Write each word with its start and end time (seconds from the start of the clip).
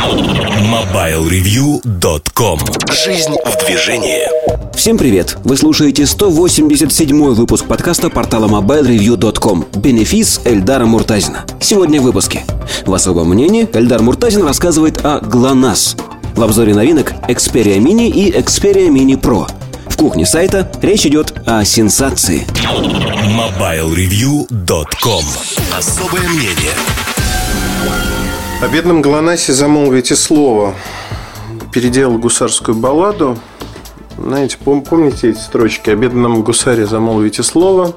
MobileReview.com 0.00 2.58
Жизнь 3.04 3.34
в 3.44 3.66
движении 3.66 4.22
Всем 4.74 4.96
привет! 4.96 5.36
Вы 5.44 5.58
слушаете 5.58 6.06
187 6.06 7.34
выпуск 7.34 7.66
подкаста 7.66 8.08
портала 8.08 8.48
MobileReview.com 8.48 9.66
«Бенефис» 9.76 10.40
Эльдара 10.44 10.86
Муртазина. 10.86 11.44
Сегодня 11.60 12.00
в 12.00 12.04
выпуске. 12.04 12.44
В 12.86 12.94
особом 12.94 13.28
мнении 13.28 13.68
Эльдар 13.74 14.00
Муртазин 14.00 14.42
рассказывает 14.42 15.04
о 15.04 15.20
ГЛОНАСС. 15.20 15.96
В 16.34 16.42
обзоре 16.42 16.74
новинок 16.74 17.12
Xperia 17.28 17.76
Mini 17.78 18.08
и 18.08 18.32
Xperia 18.32 18.88
Mini 18.88 19.20
Pro. 19.20 19.46
В 19.86 19.98
кухне 19.98 20.24
сайта 20.24 20.72
речь 20.80 21.04
идет 21.04 21.34
о 21.44 21.62
сенсации. 21.66 22.46
MobileReview.com 23.26 25.24
Особое 25.76 26.26
мнение 26.26 26.72
О 28.62 28.68
бедном 28.68 29.00
Глонасе 29.00 29.54
замолвите 29.54 30.14
слово. 30.14 30.74
Переделал 31.72 32.18
гусарскую 32.18 32.76
балладу. 32.76 33.38
Знаете, 34.18 34.58
пом- 34.62 34.84
помните 34.84 35.30
эти 35.30 35.38
строчки? 35.38 35.88
О 35.88 35.96
бедном 35.96 36.42
гусаре 36.42 36.84
замолвите 36.84 37.42
слово. 37.42 37.96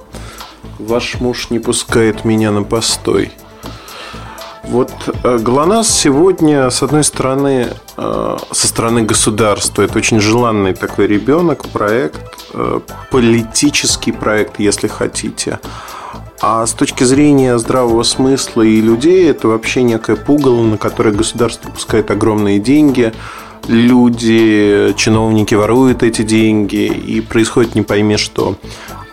Ваш 0.80 1.20
муж 1.20 1.50
не 1.50 1.60
пускает 1.60 2.24
меня 2.24 2.52
на 2.52 2.64
постой. 2.64 3.34
Вот 4.64 4.92
э, 5.26 5.38
ГЛОНАСС 5.38 5.90
сегодня, 5.90 6.70
с 6.70 6.82
одной 6.82 7.04
стороны, 7.04 7.68
э, 7.98 8.38
со 8.52 8.68
стороны 8.68 9.02
государства, 9.02 9.82
это 9.82 9.98
очень 9.98 10.22
желанный 10.22 10.74
такой 10.74 11.08
ребенок, 11.08 11.68
проект, 11.68 12.22
э, 12.54 12.80
политический 13.12 14.14
проект, 14.14 14.60
если 14.60 14.88
хотите. 14.88 15.60
А 16.46 16.68
с 16.68 16.74
точки 16.74 17.06
зрения 17.06 17.58
здравого 17.58 18.04
смысла 18.04 18.64
и 18.64 18.82
людей, 18.82 19.30
это 19.30 19.48
вообще 19.48 19.82
некое 19.82 20.18
пугало, 20.18 20.62
на 20.64 20.78
которое 20.78 21.12
государство 21.12 21.70
пускает 21.70 22.12
огромные 22.12 22.60
деньги. 22.60 23.14
Люди, 23.70 24.94
чиновники 24.98 25.56
воруют 25.56 26.04
эти 26.04 26.22
деньги, 26.22 26.84
и 26.88 27.22
происходит 27.22 27.76
не 27.76 27.82
пойми 27.82 28.18
что. 28.18 28.58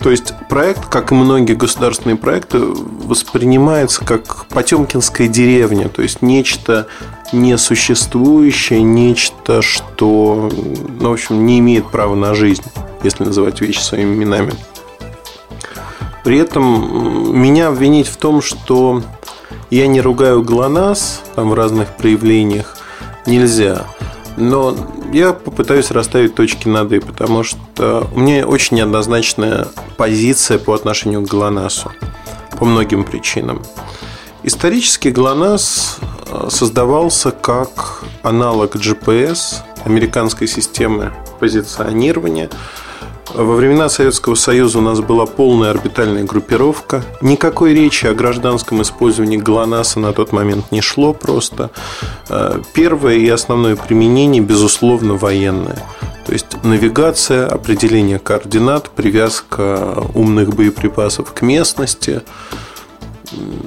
То 0.01 0.11
есть 0.11 0.34
проект, 0.48 0.86
как 0.86 1.12
и 1.12 1.14
многие 1.14 1.55
государственные 1.55 2.17
проекты, 2.17 2.58
воспринимается 2.58 4.05
как 4.05 4.47
Потемкинская 4.47 5.28
деревня, 5.28 5.89
то 5.89 6.03
есть 6.03 6.23
нечто 6.23 6.89
несуществующее, 7.33 8.83
нечто, 8.83 9.62
что, 9.62 10.51
ну, 10.98 11.11
в 11.11 11.12
общем, 11.12 11.47
не 11.47 11.61
имеет 11.61 11.86
права 11.92 12.17
на 12.17 12.34
жизнь, 12.34 12.64
если 13.05 13.23
называть 13.23 13.61
вещи 13.61 13.78
своими 13.78 14.14
именами. 14.14 14.53
При 16.25 16.39
этом 16.39 17.39
меня 17.39 17.69
обвинить 17.69 18.09
в 18.09 18.17
том, 18.17 18.43
что 18.43 19.03
я 19.71 19.87
не 19.87 20.01
ругаю 20.01 20.43
ГЛОНАСС 20.43 21.23
там, 21.35 21.51
в 21.51 21.55
разных 21.55 21.97
проявлениях, 21.97 22.77
нельзя. 23.27 23.87
Но 24.37 24.77
я 25.13 25.33
попытаюсь 25.33 25.91
расставить 25.91 26.35
точки 26.35 26.69
над 26.69 26.93
«и», 26.93 27.01
потому 27.01 27.43
что 27.43 28.09
у 28.15 28.21
меня 28.21 28.47
очень 28.47 28.77
неоднозначная 28.77 29.69
позиция 29.97 30.59
по 30.59 30.75
отношению 30.75 31.23
к 31.23 31.31
ГЛОНАССу 31.31 31.93
по 32.59 32.65
многим 32.65 33.05
причинам. 33.05 33.63
Исторически 34.43 35.09
ГЛОНАСС 35.09 35.98
создавался 36.48 37.31
как 37.31 38.05
аналог 38.23 38.77
GPS, 38.77 39.57
американской 39.85 40.47
системы 40.47 41.13
позиционирования. 41.41 42.51
Во 43.34 43.55
времена 43.55 43.89
Советского 43.89 44.34
Союза 44.34 44.78
у 44.78 44.83
нас 44.83 45.00
была 45.00 45.25
полная 45.25 45.70
орбитальная 45.70 46.25
группировка. 46.25 47.05
Никакой 47.20 47.75
речи 47.75 48.06
о 48.06 48.14
гражданском 48.14 48.83
использовании 48.83 49.36
ГЛОНАССа 49.36 50.00
на 50.00 50.12
тот 50.12 50.33
момент 50.33 50.73
не 50.73 50.81
шло 50.81 51.12
просто. 51.12 51.70
Первое 52.75 53.14
и 53.14 53.28
основное 53.28 53.77
применение, 53.77 54.42
безусловно, 54.42 55.14
военное. 55.14 55.78
То 56.27 56.33
есть 56.33 56.62
навигация, 56.64 57.47
определение 57.47 58.19
координат, 58.19 58.91
привязка 58.91 60.05
умных 60.14 60.55
боеприпасов 60.55 61.33
к 61.33 61.42
местности. 61.42 62.23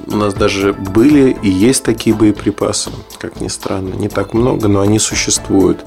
У 0.06 0.16
нас 0.16 0.34
даже 0.34 0.72
были 0.72 1.36
и 1.42 1.48
есть 1.48 1.82
такие 1.82 2.14
боеприпасы, 2.14 2.90
как 3.18 3.40
ни 3.40 3.48
странно. 3.48 3.94
Не 3.94 4.08
так 4.08 4.34
много, 4.34 4.68
но 4.68 4.80
они 4.80 4.98
существуют. 4.98 5.84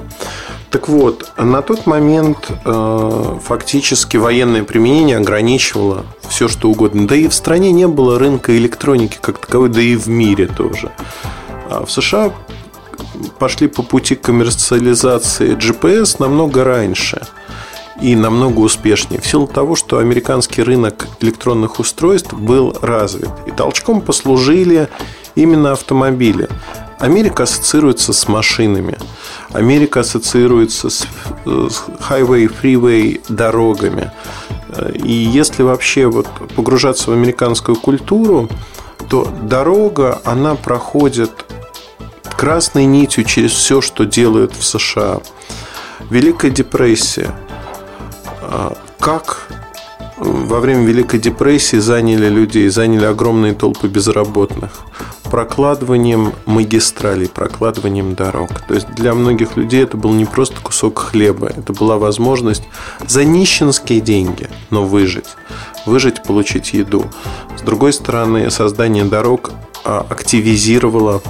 Так 0.69 0.89
вот, 0.89 1.31
на 1.37 1.61
тот 1.61 1.85
момент 1.85 2.51
э, 2.65 3.39
фактически 3.41 4.17
военное 4.17 4.63
применение 4.63 5.17
ограничивало 5.17 6.05
все, 6.27 6.47
что 6.47 6.69
угодно. 6.69 7.07
Да 7.07 7.15
и 7.15 7.27
в 7.27 7.33
стране 7.33 7.71
не 7.71 7.87
было 7.87 8.19
рынка 8.19 8.55
электроники 8.57 9.17
как 9.21 9.39
таковой, 9.39 9.69
да 9.69 9.81
и 9.81 9.95
в 9.95 10.07
мире 10.07 10.47
тоже. 10.47 10.91
А 11.69 11.85
в 11.85 11.91
США 11.91 12.33
пошли 13.39 13.67
по 13.67 13.83
пути 13.83 14.15
коммерциализации 14.15 15.55
GPS 15.55 16.17
намного 16.19 16.63
раньше 16.63 17.21
и 18.01 18.15
намного 18.15 18.59
успешнее. 18.59 19.21
В 19.21 19.27
силу 19.27 19.47
того, 19.47 19.75
что 19.75 19.97
американский 19.97 20.61
рынок 20.61 21.07
электронных 21.19 21.79
устройств 21.79 22.33
был 22.33 22.77
развит. 22.81 23.29
И 23.47 23.51
толчком 23.51 24.01
послужили 24.01 24.89
именно 25.35 25.71
автомобили. 25.71 26.47
Америка 26.99 27.43
ассоциируется 27.43 28.11
с 28.11 28.27
машинами. 28.27 28.97
Америка 29.53 29.99
ассоциируется 29.99 30.89
с 30.89 31.07
highway, 31.45 32.51
freeway 32.61 33.21
дорогами. 33.29 34.11
И 34.95 35.13
если 35.13 35.63
вообще 35.63 36.07
вот 36.07 36.27
погружаться 36.55 37.11
в 37.11 37.13
американскую 37.13 37.77
культуру, 37.77 38.49
то 39.09 39.31
дорога, 39.43 40.21
она 40.25 40.55
проходит 40.55 41.31
красной 42.35 42.85
нитью 42.85 43.23
через 43.23 43.51
все, 43.51 43.81
что 43.81 44.05
делают 44.05 44.55
в 44.55 44.63
США. 44.63 45.19
Великая 46.09 46.51
депрессия. 46.51 47.33
Как 48.99 49.47
во 50.17 50.59
время 50.59 50.85
Великой 50.85 51.19
депрессии 51.19 51.77
заняли 51.77 52.27
людей, 52.27 52.67
заняли 52.69 53.05
огромные 53.05 53.53
толпы 53.53 53.87
безработных 53.87 54.71
прокладыванием 55.29 56.33
магистралей, 56.45 57.27
прокладыванием 57.27 58.15
дорог. 58.15 58.49
То 58.67 58.73
есть 58.73 58.87
для 58.95 59.13
многих 59.13 59.57
людей 59.57 59.83
это 59.83 59.97
был 59.97 60.13
не 60.13 60.25
просто 60.25 60.55
кусок 60.61 60.99
хлеба, 60.99 61.47
это 61.47 61.73
была 61.73 61.97
возможность 61.97 62.63
за 63.05 63.25
нищенские 63.25 63.99
деньги, 63.99 64.49
но 64.69 64.85
выжить. 64.85 65.27
Выжить, 65.85 66.23
получить 66.23 66.73
еду. 66.73 67.05
С 67.57 67.61
другой 67.61 67.93
стороны, 67.93 68.49
создание 68.49 69.03
дорог 69.03 69.51
активизировало 69.83 71.21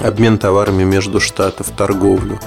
обмен 0.00 0.38
товарами 0.38 0.84
между 0.84 1.20
штатов, 1.20 1.70
торговлю 1.76 2.38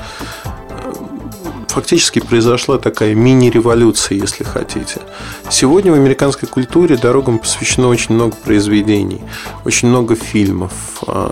фактически 1.68 2.20
произошла 2.20 2.78
такая 2.78 3.14
мини-революция, 3.14 4.18
если 4.18 4.44
хотите. 4.44 5.02
Сегодня 5.50 5.92
в 5.92 5.96
американской 5.96 6.48
культуре 6.48 6.98
дорогам 6.98 7.40
посвящено 7.40 7.88
очень 7.88 8.16
много 8.16 8.36
произведений, 8.36 9.22
очень 9.66 9.90
много 9.90 10.16
фильмов. 10.16 10.72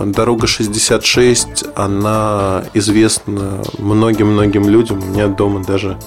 Дорога 0.06 0.48
66, 0.48 1.66
она 1.76 2.64
известна 2.74 3.62
многим-многим 3.78 4.70
людям. 4.70 5.02
У 5.02 5.06
меня 5.06 5.28
дома 5.28 5.64
даже 5.64 5.98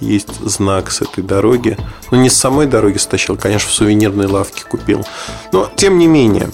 есть 0.00 0.40
знак 0.40 0.90
с 0.90 1.02
этой 1.02 1.22
дороги. 1.22 1.76
Ну, 2.10 2.18
не 2.18 2.28
с 2.30 2.36
самой 2.36 2.66
дороги 2.66 2.98
стащил, 2.98 3.36
конечно, 3.36 3.70
в 3.70 3.74
сувенирной 3.74 4.26
лавке 4.26 4.64
купил. 4.64 5.04
Но, 5.52 5.70
тем 5.76 5.98
не 5.98 6.06
менее, 6.06 6.48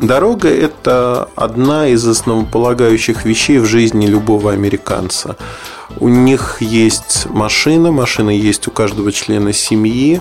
Дорога– 0.00 0.48
это 0.50 1.28
одна 1.36 1.88
из 1.88 2.06
основополагающих 2.06 3.24
вещей 3.24 3.58
в 3.58 3.64
жизни 3.64 4.06
любого 4.06 4.52
американца. 4.52 5.36
У 5.98 6.08
них 6.08 6.58
есть 6.60 7.26
машина, 7.30 7.90
машина 7.92 8.30
есть 8.30 8.68
у 8.68 8.70
каждого 8.70 9.10
члена 9.12 9.52
семьи. 9.52 10.20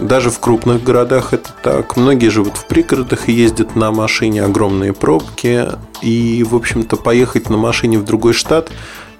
Даже 0.00 0.30
в 0.30 0.40
крупных 0.40 0.82
городах 0.82 1.32
это 1.32 1.50
так. 1.62 1.96
Многие 1.96 2.28
живут 2.28 2.56
в 2.56 2.66
пригородах 2.66 3.28
и 3.28 3.32
ездят 3.32 3.76
на 3.76 3.92
машине, 3.92 4.42
огромные 4.42 4.92
пробки. 4.92 5.68
И, 6.02 6.44
в 6.48 6.54
общем-то, 6.54 6.96
поехать 6.96 7.48
на 7.48 7.56
машине 7.56 7.98
в 7.98 8.04
другой 8.04 8.32
штат 8.32 8.70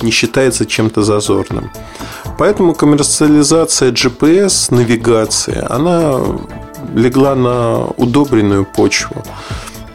не 0.03 0.11
считается 0.11 0.67
чем-то 0.67 1.03
зазорным. 1.03 1.71
Поэтому 2.39 2.75
коммерциализация 2.75 3.93
GPS, 3.93 4.75
навигации, 4.75 5.65
она 5.71 6.21
легла 6.95 7.35
на 7.35 7.87
удобренную 7.97 8.65
почву. 8.65 9.23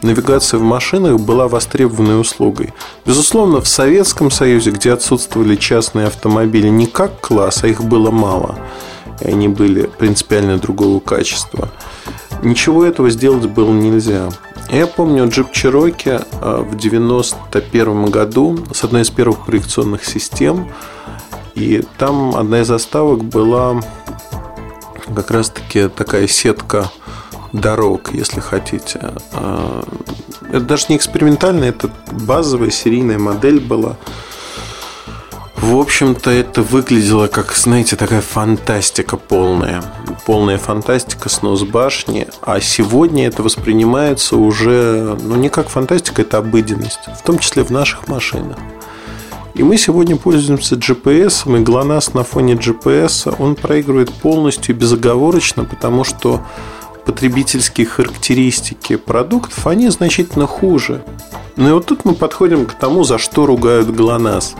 Навигация 0.02 0.58
в 0.58 0.62
машинах 0.62 1.20
была 1.20 1.46
востребованной 1.46 2.20
услугой. 2.20 2.74
Безусловно, 3.06 3.60
в 3.60 3.68
Советском 3.68 4.30
Союзе, 4.30 4.72
где 4.72 4.92
отсутствовали 4.92 5.54
частные 5.54 6.08
автомобили 6.08 6.68
не 6.68 6.86
как 6.86 7.20
класс, 7.20 7.62
а 7.62 7.68
их 7.68 7.84
было 7.84 8.10
мало, 8.10 8.58
и 9.20 9.28
они 9.28 9.46
были 9.46 9.82
принципиально 9.86 10.58
другого 10.58 10.98
качества, 10.98 11.68
ничего 12.42 12.84
этого 12.84 13.10
сделать 13.10 13.46
было 13.46 13.70
нельзя. 13.70 14.28
Я 14.70 14.86
помню 14.88 15.28
джип 15.28 15.52
Cherokee 15.52 16.24
в 16.40 16.76
91 16.76 18.06
году 18.06 18.58
с 18.72 18.82
одной 18.82 19.02
из 19.02 19.10
первых 19.10 19.44
проекционных 19.44 20.04
систем. 20.04 20.68
И 21.54 21.84
там 21.98 22.34
одна 22.34 22.62
из 22.62 22.68
заставок 22.68 23.22
была 23.22 23.82
как 25.14 25.30
раз-таки 25.30 25.88
такая 25.88 26.26
сетка 26.26 26.90
дорог, 27.52 28.12
если 28.12 28.40
хотите. 28.40 29.12
Это 29.32 30.60
даже 30.60 30.86
не 30.88 30.96
экспериментальная, 30.96 31.70
это 31.70 31.90
базовая 32.10 32.70
серийная 32.70 33.18
модель 33.18 33.60
была. 33.60 33.96
В 35.56 35.78
общем-то, 35.78 36.28
это 36.28 36.60
выглядело 36.60 37.28
как, 37.28 37.52
знаете, 37.52 37.94
такая 37.94 38.20
фантастика 38.20 39.16
полная. 39.16 39.82
Полная 40.26 40.58
фантастика, 40.58 41.28
снос 41.28 41.62
башни. 41.62 42.26
А 42.42 42.60
сегодня 42.60 43.28
это 43.28 43.44
воспринимается 43.44 44.36
уже, 44.36 45.16
ну, 45.22 45.36
не 45.36 45.50
как 45.50 45.68
фантастика, 45.68 46.22
это 46.22 46.38
обыденность. 46.38 47.06
В 47.16 47.22
том 47.22 47.38
числе 47.38 47.62
в 47.62 47.70
наших 47.70 48.08
машинах. 48.08 48.58
И 49.54 49.62
мы 49.62 49.76
сегодня 49.76 50.16
пользуемся 50.16 50.76
GPS, 50.76 51.44
и 51.44 51.62
GLONASS 51.62 52.12
на 52.14 52.24
фоне 52.24 52.54
GPS, 52.54 53.34
он 53.38 53.54
проигрывает 53.54 54.10
полностью 54.10 54.74
безоговорочно, 54.74 55.64
потому 55.64 56.04
что 56.04 56.40
потребительские 57.04 57.86
характеристики 57.86 58.96
продуктов, 58.96 59.66
они 59.66 59.90
значительно 59.90 60.46
хуже. 60.46 61.04
Ну 61.56 61.68
и 61.68 61.72
вот 61.72 61.84
тут 61.84 62.06
мы 62.06 62.14
подходим 62.14 62.64
к 62.64 62.72
тому, 62.72 63.04
за 63.04 63.18
что 63.18 63.44
ругают 63.44 63.88
GLONASS. 63.88 64.56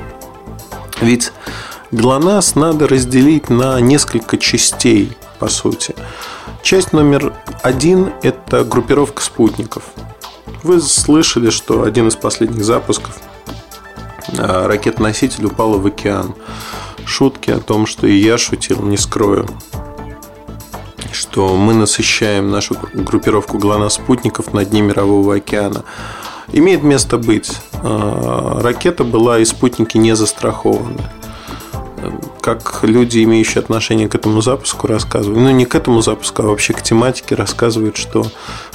Ведь 1.00 1.32
GLONASS 1.90 2.58
надо 2.58 2.86
разделить 2.86 3.48
на 3.48 3.80
несколько 3.80 4.36
частей, 4.36 5.16
по 5.38 5.48
сути. 5.48 5.94
Часть 6.62 6.92
номер 6.92 7.32
один– 7.62 8.12
это 8.22 8.62
группировка 8.62 9.22
спутников. 9.22 9.84
Вы 10.62 10.82
слышали, 10.82 11.48
что 11.48 11.82
один 11.82 12.08
из 12.08 12.16
последних 12.16 12.62
запусков 12.62 13.18
а, 14.38 14.66
ракет-носитель 14.66 15.46
упала 15.46 15.78
в 15.78 15.86
океан. 15.86 16.34
Шутки 17.04 17.50
о 17.50 17.58
том, 17.58 17.86
что 17.86 18.06
и 18.06 18.14
я 18.14 18.38
шутил, 18.38 18.82
не 18.82 18.96
скрою 18.96 19.48
что 21.12 21.56
мы 21.56 21.74
насыщаем 21.74 22.50
нашу 22.50 22.76
группировку 22.94 23.58
ГЛОНАСС-спутников 23.58 24.52
на 24.52 24.64
дне 24.64 24.82
Мирового 24.82 25.36
океана. 25.36 25.84
Имеет 26.52 26.82
место 26.82 27.18
быть. 27.18 27.52
А, 27.74 28.60
ракета 28.60 29.04
была 29.04 29.38
и 29.38 29.44
спутники 29.44 29.96
не 29.98 30.16
застрахованы. 30.16 31.00
Как 32.40 32.80
люди, 32.82 33.22
имеющие 33.22 33.60
отношение 33.60 34.08
к 34.08 34.16
этому 34.16 34.40
запуску, 34.40 34.88
рассказывают, 34.88 35.38
ну 35.38 35.50
не 35.50 35.64
к 35.64 35.76
этому 35.76 36.02
запуску, 36.02 36.42
а 36.42 36.46
вообще 36.46 36.72
к 36.72 36.82
тематике, 36.82 37.36
рассказывают, 37.36 37.96
что 37.96 38.26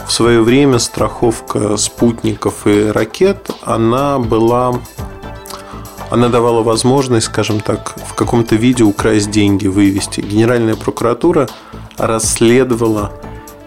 в 0.06 0.12
свое 0.13 0.42
время 0.42 0.80
страховка 0.80 1.75
спутников 1.75 2.65
и 2.65 2.86
ракет, 2.86 3.50
она 3.63 4.18
была 4.18 4.80
она 6.09 6.30
давала 6.30 6.63
возможность, 6.63 7.27
скажем 7.27 7.59
так, 7.59 7.95
в 8.07 8.13
каком-то 8.13 8.56
виде 8.56 8.83
украсть 8.83 9.30
деньги, 9.30 9.68
вывести. 9.68 10.21
Генеральная 10.21 10.75
прокуратура 10.75 11.48
расследовала 11.98 13.12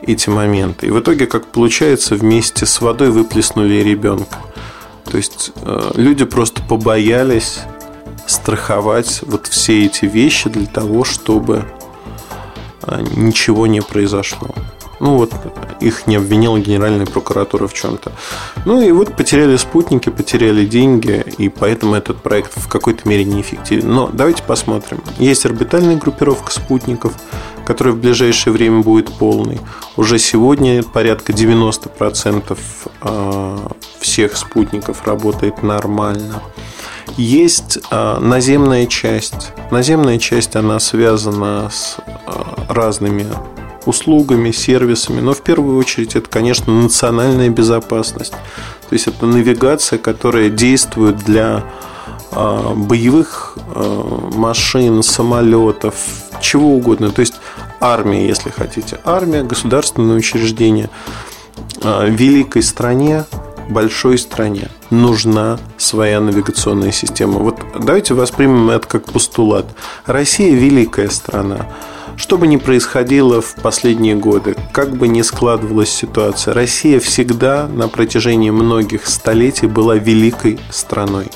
эти 0.02 0.30
моменты. 0.30 0.86
И 0.86 0.90
в 0.90 1.00
итоге, 1.00 1.26
как 1.26 1.46
получается, 1.46 2.14
вместе 2.14 2.66
с 2.66 2.80
водой 2.80 3.10
выплеснули 3.10 3.82
ребенка. 3.82 4.38
То 5.04 5.16
есть 5.16 5.52
э, 5.62 5.90
люди 5.94 6.24
просто 6.24 6.62
побоялись 6.62 7.60
страховать 8.26 9.20
вот 9.22 9.46
все 9.46 9.86
эти 9.86 10.04
вещи 10.04 10.48
для 10.48 10.66
того, 10.66 11.04
чтобы 11.04 11.64
э, 12.82 13.04
ничего 13.16 13.66
не 13.66 13.82
произошло. 13.82 14.54
Ну 15.00 15.16
вот 15.16 15.32
их 15.80 16.06
не 16.06 16.16
обвинила 16.16 16.58
Генеральная 16.58 17.06
прокуратура 17.06 17.66
в 17.66 17.72
чем-то. 17.72 18.12
Ну 18.66 18.82
и 18.82 18.92
вот 18.92 19.16
потеряли 19.16 19.56
спутники, 19.56 20.10
потеряли 20.10 20.66
деньги, 20.66 21.24
и 21.38 21.48
поэтому 21.48 21.94
этот 21.94 22.22
проект 22.22 22.52
в 22.54 22.68
какой-то 22.68 23.08
мере 23.08 23.24
неэффективен. 23.24 23.90
Но 23.90 24.10
давайте 24.12 24.42
посмотрим. 24.42 25.02
Есть 25.18 25.46
орбитальная 25.46 25.96
группировка 25.96 26.52
спутников, 26.52 27.14
которая 27.64 27.94
в 27.94 27.98
ближайшее 27.98 28.52
время 28.52 28.80
будет 28.82 29.10
полной. 29.12 29.58
Уже 29.96 30.18
сегодня 30.18 30.82
порядка 30.82 31.32
90% 31.32 32.58
а, 33.00 33.72
всех 34.00 34.36
спутников 34.36 35.06
работает 35.06 35.62
нормально. 35.62 36.42
Есть 37.16 37.78
а, 37.90 38.20
наземная 38.20 38.86
часть. 38.86 39.52
Наземная 39.70 40.18
часть, 40.18 40.56
она 40.56 40.78
связана 40.78 41.70
с 41.70 41.96
а, 42.26 42.66
разными 42.68 43.26
услугами, 43.86 44.50
сервисами, 44.50 45.20
но 45.20 45.32
в 45.32 45.42
первую 45.42 45.78
очередь 45.78 46.16
это, 46.16 46.28
конечно, 46.28 46.72
национальная 46.72 47.48
безопасность. 47.48 48.32
То 48.32 48.92
есть 48.92 49.06
это 49.06 49.26
навигация, 49.26 49.98
которая 49.98 50.50
действует 50.50 51.18
для 51.18 51.64
а, 52.32 52.74
боевых 52.74 53.56
а, 53.74 54.30
машин, 54.34 55.02
самолетов, 55.02 55.94
чего 56.40 56.74
угодно. 56.74 57.10
То 57.10 57.20
есть 57.20 57.34
армия, 57.80 58.26
если 58.26 58.50
хотите. 58.50 59.00
Армия, 59.04 59.42
государственное 59.42 60.16
учреждение. 60.16 60.90
А, 61.82 62.06
великой 62.06 62.62
стране, 62.62 63.24
большой 63.68 64.18
стране 64.18 64.68
нужна 64.90 65.58
своя 65.76 66.20
навигационная 66.20 66.92
система. 66.92 67.38
Вот 67.38 67.60
давайте 67.78 68.14
воспримем 68.14 68.70
это 68.70 68.86
как 68.86 69.04
постулат. 69.04 69.66
Россия 70.06 70.54
великая 70.54 71.08
страна. 71.08 71.68
Что 72.20 72.36
бы 72.36 72.46
ни 72.46 72.58
происходило 72.58 73.40
в 73.40 73.54
последние 73.54 74.14
годы, 74.14 74.54
как 74.72 74.94
бы 74.94 75.08
ни 75.08 75.22
складывалась 75.22 75.88
ситуация, 75.88 76.52
Россия 76.52 77.00
всегда 77.00 77.66
на 77.66 77.88
протяжении 77.88 78.50
многих 78.50 79.06
столетий 79.06 79.66
была 79.66 79.96
великой 79.96 80.60
страной. 80.68 81.28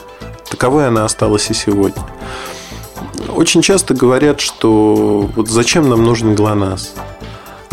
Таковой 0.50 0.86
она 0.86 1.06
осталась 1.06 1.50
и 1.50 1.54
сегодня. 1.54 2.02
Очень 3.34 3.62
часто 3.62 3.94
говорят, 3.94 4.42
что 4.42 5.30
вот 5.34 5.48
зачем 5.48 5.88
нам 5.88 6.04
нужен 6.04 6.34
ГЛОНАСС? 6.34 6.92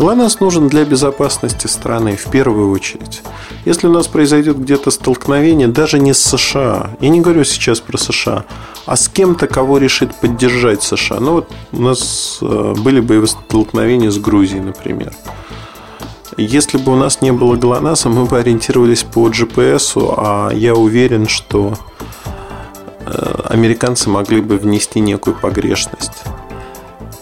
ГЛОНАСС 0.02 0.40
нужен 0.40 0.66
для 0.66 0.84
безопасности 0.84 1.68
страны 1.68 2.16
в 2.16 2.28
первую 2.28 2.72
очередь. 2.72 3.22
Если 3.64 3.86
у 3.86 3.92
нас 3.92 4.08
произойдет 4.08 4.58
где-то 4.58 4.90
столкновение, 4.90 5.68
даже 5.68 6.00
не 6.00 6.12
с 6.12 6.18
США, 6.18 6.96
я 6.98 7.08
не 7.08 7.20
говорю 7.20 7.44
сейчас 7.44 7.78
про 7.78 7.96
США, 7.98 8.44
а 8.84 8.96
с 8.96 9.08
кем-то, 9.08 9.46
кого 9.46 9.78
решит 9.78 10.12
поддержать 10.16 10.82
США. 10.82 11.20
Ну 11.20 11.34
вот 11.34 11.50
у 11.70 11.82
нас 11.82 12.38
э, 12.42 12.74
были 12.78 12.98
боевые 12.98 13.28
столкновения 13.28 14.10
с 14.10 14.18
Грузией, 14.18 14.62
например. 14.62 15.12
Если 16.36 16.78
бы 16.78 16.94
у 16.94 16.96
нас 16.96 17.22
не 17.22 17.30
было 17.30 17.54
ГЛОНАССа, 17.54 18.08
мы 18.08 18.24
бы 18.24 18.36
ориентировались 18.40 19.04
по 19.04 19.28
GPS, 19.28 20.02
а 20.16 20.50
я 20.50 20.74
уверен, 20.74 21.28
что 21.28 21.74
э, 23.06 23.34
американцы 23.44 24.10
могли 24.10 24.40
бы 24.40 24.56
внести 24.56 24.98
некую 24.98 25.36
погрешность 25.36 26.24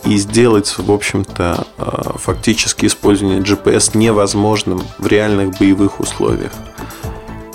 и 0.05 0.17
сделать, 0.17 0.75
в 0.79 0.91
общем-то, 0.91 1.67
э, 1.79 1.82
фактически 2.17 2.87
использование 2.87 3.41
GPS 3.41 3.97
невозможным 3.97 4.82
в 4.99 5.06
реальных 5.06 5.58
боевых 5.58 6.00
условиях. 6.00 6.52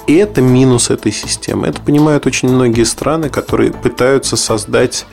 И 0.07 0.15
это 0.15 0.42
минус 0.42 0.92
этой 0.92 1.12
системы. 1.12 1.68
Это 1.68 1.81
понимают 1.81 2.27
очень 2.27 2.50
многие 2.50 2.83
страны, 2.83 3.30
которые 3.30 3.71
пытаются 3.71 4.37
создать 4.37 5.06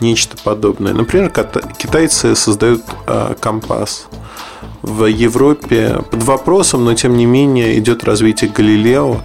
нечто 0.00 0.36
подобное. 0.42 0.92
Например, 0.92 1.30
китайцы 1.30 2.34
создают 2.34 2.82
э, 3.06 3.34
компас. 3.40 4.06
В 4.82 5.06
Европе 5.06 6.02
под 6.10 6.22
вопросом, 6.24 6.84
но 6.84 6.94
тем 6.94 7.16
не 7.16 7.24
менее 7.24 7.78
идет 7.78 8.04
развитие 8.04 8.50
Галилео. 8.50 9.22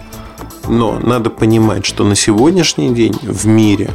Но 0.68 0.98
надо 0.98 1.28
понимать, 1.28 1.84
что 1.84 2.04
на 2.04 2.14
сегодняшний 2.14 2.94
день 2.94 3.14
в 3.20 3.46
мире 3.46 3.90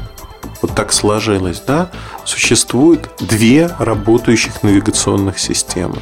вот 0.62 0.74
так 0.76 0.94
сложилось, 0.94 1.62
да, 1.66 1.90
существует 2.26 3.10
две 3.20 3.70
работающих 3.80 4.64
навигационных 4.64 5.40
системы. 5.40 5.98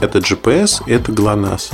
Это 0.00 0.18
GPS, 0.18 0.82
это 0.86 1.12
GLONASS. 1.12 1.72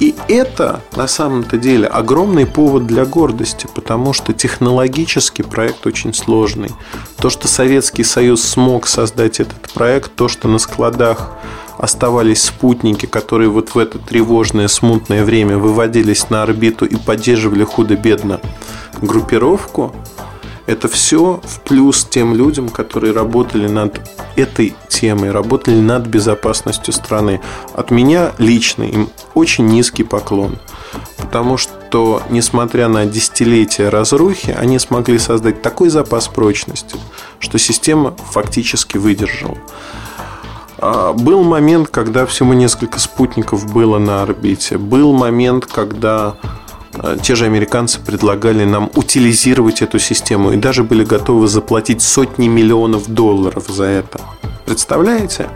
И 0.00 0.14
это 0.28 0.80
на 0.96 1.06
самом-то 1.06 1.56
деле 1.56 1.86
огромный 1.86 2.46
повод 2.46 2.86
для 2.86 3.04
гордости, 3.04 3.68
потому 3.74 4.12
что 4.12 4.32
технологически 4.32 5.42
проект 5.42 5.86
очень 5.86 6.12
сложный. 6.12 6.70
То, 7.18 7.30
что 7.30 7.46
Советский 7.46 8.02
Союз 8.02 8.42
смог 8.42 8.88
создать 8.88 9.40
этот 9.40 9.72
проект, 9.72 10.14
то, 10.16 10.28
что 10.28 10.48
на 10.48 10.58
складах 10.58 11.30
оставались 11.78 12.42
спутники, 12.42 13.06
которые 13.06 13.50
вот 13.50 13.74
в 13.74 13.78
это 13.78 13.98
тревожное, 13.98 14.68
смутное 14.68 15.24
время 15.24 15.58
выводились 15.58 16.28
на 16.30 16.42
орбиту 16.42 16.86
и 16.86 16.96
поддерживали 16.96 17.64
худо-бедно 17.64 18.40
группировку, 19.00 19.94
это 20.66 20.88
все 20.88 21.40
в 21.44 21.60
плюс 21.60 22.04
тем 22.04 22.34
людям, 22.34 22.68
которые 22.68 23.12
работали 23.12 23.68
над 23.68 24.00
этой 24.36 24.74
темой, 24.88 25.30
работали 25.30 25.78
над 25.80 26.06
безопасностью 26.06 26.94
страны. 26.94 27.40
От 27.74 27.90
меня 27.90 28.32
лично 28.38 28.84
им 28.84 29.10
очень 29.34 29.66
низкий 29.66 30.04
поклон. 30.04 30.58
Потому 31.18 31.56
что, 31.56 32.22
несмотря 32.30 32.88
на 32.88 33.04
десятилетия 33.06 33.88
разрухи, 33.88 34.56
они 34.58 34.78
смогли 34.78 35.18
создать 35.18 35.62
такой 35.62 35.90
запас 35.90 36.28
прочности, 36.28 36.96
что 37.38 37.58
система 37.58 38.14
фактически 38.30 38.96
выдержала. 38.96 39.58
А, 40.78 41.12
был 41.12 41.42
момент, 41.42 41.88
когда 41.88 42.26
всего 42.26 42.54
несколько 42.54 42.98
спутников 42.98 43.72
было 43.72 43.98
на 43.98 44.22
орбите. 44.22 44.78
Был 44.78 45.12
момент, 45.12 45.66
когда 45.66 46.36
те 47.22 47.34
же 47.34 47.44
американцы 47.46 48.00
предлагали 48.00 48.64
нам 48.64 48.90
утилизировать 48.94 49.82
эту 49.82 49.98
систему 49.98 50.52
и 50.52 50.56
даже 50.56 50.84
были 50.84 51.04
готовы 51.04 51.48
заплатить 51.48 52.02
сотни 52.02 52.48
миллионов 52.48 53.08
долларов 53.08 53.64
за 53.68 53.84
это. 53.84 54.20
Представляете? 54.66 55.48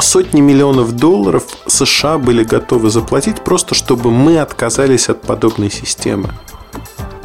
сотни 0.00 0.40
миллионов 0.40 0.92
долларов 0.92 1.44
США 1.66 2.18
были 2.18 2.42
готовы 2.42 2.90
заплатить 2.90 3.42
просто, 3.42 3.74
чтобы 3.74 4.10
мы 4.10 4.38
отказались 4.38 5.08
от 5.08 5.22
подобной 5.22 5.70
системы. 5.70 6.30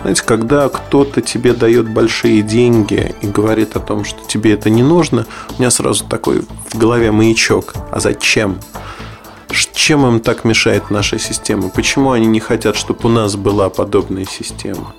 Знаете, 0.02 0.24
когда 0.24 0.70
кто-то 0.70 1.22
тебе 1.22 1.54
дает 1.54 1.92
большие 1.92 2.42
деньги 2.42 3.16
и 3.22 3.28
говорит 3.28 3.76
о 3.76 3.80
том, 3.80 4.06
что 4.06 4.20
тебе 4.28 4.54
это 4.54 4.70
не 4.70 4.82
нужно, 4.82 5.26
у 5.58 5.60
меня 5.60 5.72
сразу 5.72 6.06
такой 6.06 6.44
в 6.70 6.78
голове 6.78 7.12
маячок. 7.12 7.74
А 7.92 8.00
зачем? 8.00 8.60
Чем 9.52 10.06
им 10.06 10.20
так 10.20 10.44
мешает 10.46 10.92
наша 10.92 11.18
система? 11.18 11.70
Почему 11.70 12.12
они 12.12 12.28
не 12.28 12.40
хотят, 12.40 12.76
чтобы 12.76 13.00
у 13.04 13.08
нас 13.10 13.36
была 13.36 13.70
подобная 13.70 14.26
система? 14.26 14.94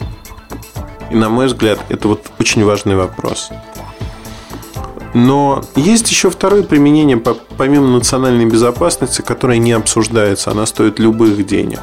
И 1.11 1.15
на 1.15 1.29
мой 1.29 1.47
взгляд, 1.47 1.79
это 1.89 2.09
вот 2.09 2.27
очень 2.39 2.65
важный 2.65 2.97
вопрос. 2.97 3.51
Но 5.15 5.65
есть 5.77 6.11
еще 6.11 6.31
второе 6.31 6.63
применение, 6.63 7.17
помимо 7.17 7.89
национальной 7.89 8.47
безопасности, 8.47 9.23
которое 9.23 9.59
не 9.59 9.73
обсуждается. 9.73 10.51
Она 10.51 10.67
стоит 10.67 10.99
любых 10.99 11.47
денег. 11.47 11.81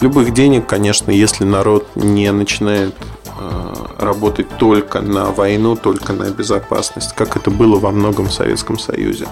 Любых 0.00 0.32
денег, 0.32 0.66
конечно, 0.66 1.10
если 1.10 1.44
народ 1.44 1.86
не 1.94 2.30
начинает 2.32 2.94
э, 3.38 3.74
работать 3.98 4.48
только 4.58 5.00
на 5.00 5.30
войну, 5.30 5.76
только 5.76 6.12
на 6.12 6.30
безопасность, 6.30 7.14
как 7.14 7.36
это 7.36 7.50
было 7.50 7.78
во 7.78 7.90
многом 7.90 8.28
в 8.28 8.32
Советском 8.32 8.78
Союзе. 8.78 9.26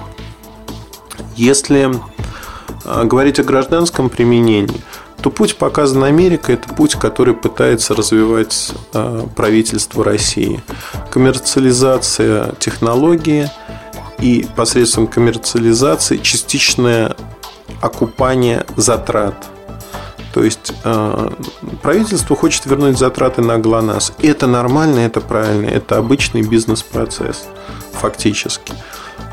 Если 1.36 1.90
говорить 2.84 3.38
о 3.38 3.44
гражданском 3.44 4.08
применении, 4.08 4.80
то 5.20 5.30
путь, 5.30 5.56
показан 5.56 6.04
Америкой, 6.04 6.54
это 6.54 6.72
путь, 6.72 6.94
который 6.94 7.34
пытается 7.34 7.94
развивать 7.94 8.72
э, 8.92 9.26
правительство 9.34 10.04
России. 10.04 10.62
Коммерциализация 11.10 12.52
технологии 12.60 13.50
и 14.20 14.46
посредством 14.56 15.08
коммерциализации 15.08 16.18
частичное 16.18 17.16
окупание 17.80 18.64
затрат. 18.76 19.34
То 20.32 20.44
есть 20.44 20.72
э, 20.84 21.30
правительство 21.82 22.36
хочет 22.36 22.66
вернуть 22.66 22.96
затраты 22.96 23.42
на 23.42 23.58
ГЛОНАСС. 23.58 24.12
Это 24.22 24.46
нормально, 24.46 25.00
это 25.00 25.20
правильно, 25.20 25.66
это 25.66 25.96
обычный 25.96 26.42
бизнес-процесс 26.42 27.48
фактически. 27.92 28.72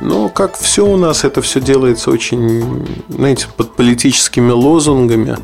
Но 0.01 0.29
как 0.29 0.57
все 0.57 0.85
у 0.85 0.97
нас, 0.97 1.23
это 1.23 1.41
все 1.41 1.61
делается 1.61 2.11
очень, 2.11 2.85
знаете, 3.09 3.47
под 3.55 3.75
политическими 3.75 4.51
лозунгами. 4.51 5.37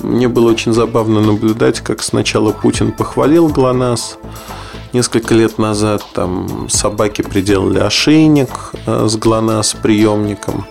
Мне 0.00 0.28
было 0.28 0.50
очень 0.50 0.72
забавно 0.72 1.20
наблюдать, 1.20 1.80
как 1.80 2.02
сначала 2.02 2.52
Путин 2.52 2.92
похвалил 2.92 3.48
ГЛОНАСС. 3.48 4.18
Несколько 4.92 5.34
лет 5.34 5.58
назад 5.58 6.04
там 6.12 6.68
собаки 6.68 7.22
приделали 7.22 7.78
ошейник 7.78 8.50
э, 8.86 9.06
с 9.08 9.16
ГЛОНАСС 9.16 9.74
приемником. 9.82 10.66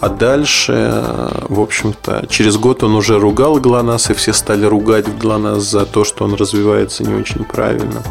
А 0.00 0.08
дальше, 0.08 0.74
э, 0.76 1.46
в 1.48 1.60
общем-то, 1.60 2.26
через 2.28 2.56
год 2.56 2.82
он 2.82 2.94
уже 2.94 3.18
ругал 3.18 3.56
ГЛОНАСС, 3.56 4.10
и 4.10 4.14
все 4.14 4.32
стали 4.32 4.66
ругать 4.66 5.06
ГЛОНАСС 5.18 5.64
за 5.64 5.86
то, 5.86 6.04
что 6.04 6.24
он 6.24 6.34
развивается 6.34 7.04
не 7.04 7.14
очень 7.14 7.44
правильно. 7.44 8.02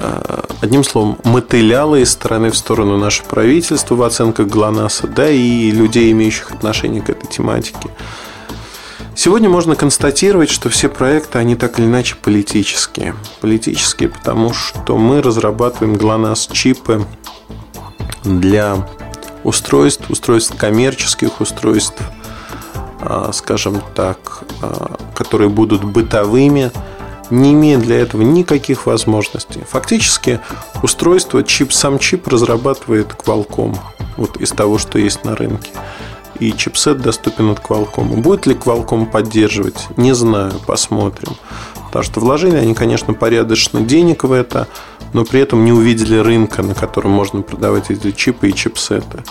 Э, 0.00 0.42
одним 0.60 0.84
словом, 0.84 1.18
мотыляло 1.24 1.96
из 1.96 2.10
стороны 2.10 2.50
в 2.50 2.56
сторону 2.56 2.96
наше 2.96 3.24
правительство 3.24 3.94
в 3.96 4.02
оценках 4.02 4.46
ГЛОНАССа, 4.46 5.08
да 5.08 5.28
и 5.28 5.70
людей, 5.70 6.12
имеющих 6.12 6.52
отношение 6.52 7.02
к 7.02 7.10
этой 7.10 7.26
тематике. 7.26 7.90
Сегодня 9.16 9.48
можно 9.48 9.74
констатировать, 9.74 10.50
что 10.50 10.68
все 10.68 10.88
проекты, 10.88 11.38
они 11.38 11.56
так 11.56 11.80
или 11.80 11.86
иначе 11.86 12.14
политические. 12.14 13.16
Политические, 13.40 14.10
потому 14.10 14.52
что 14.52 14.96
мы 14.96 15.20
разрабатываем 15.20 15.96
ГЛОНАСС-чипы 15.96 17.04
для 18.22 18.86
устройств, 19.42 20.08
устройств 20.08 20.56
коммерческих 20.56 21.40
устройств, 21.40 22.00
а, 23.00 23.32
скажем 23.32 23.82
так, 23.96 24.44
а, 24.62 24.96
которые 25.16 25.48
будут 25.48 25.82
бытовыми, 25.82 26.70
не 27.30 27.52
имея 27.52 27.78
для 27.78 28.00
этого 28.00 28.22
никаких 28.22 28.86
возможностей. 28.86 29.62
Фактически 29.68 30.40
устройство, 30.82 31.42
чип, 31.42 31.72
сам 31.72 31.98
чип 31.98 32.28
разрабатывает 32.28 33.08
Qualcomm 33.08 33.78
вот 34.16 34.36
из 34.38 34.50
того, 34.50 34.78
что 34.78 34.98
есть 34.98 35.24
на 35.24 35.36
рынке 35.36 35.70
и 36.40 36.52
чипсет 36.52 37.00
доступен 37.00 37.50
от 37.50 37.60
Qualcomm. 37.60 38.20
Будет 38.20 38.46
ли 38.46 38.54
Qualcomm 38.54 39.10
поддерживать? 39.10 39.88
Не 39.96 40.14
знаю, 40.14 40.52
посмотрим. 40.66 41.34
Потому 41.88 42.04
что 42.04 42.20
вложили 42.20 42.56
они, 42.56 42.74
конечно, 42.74 43.14
порядочно 43.14 43.80
денег 43.80 44.24
в 44.24 44.32
это, 44.32 44.68
но 45.14 45.24
при 45.24 45.40
этом 45.40 45.64
не 45.64 45.72
увидели 45.72 46.18
рынка, 46.18 46.62
на 46.62 46.74
котором 46.74 47.12
можно 47.12 47.40
продавать 47.42 47.90
эти 47.90 48.12
чипы 48.12 48.50
и 48.50 48.54
чипсеты. 48.54 49.24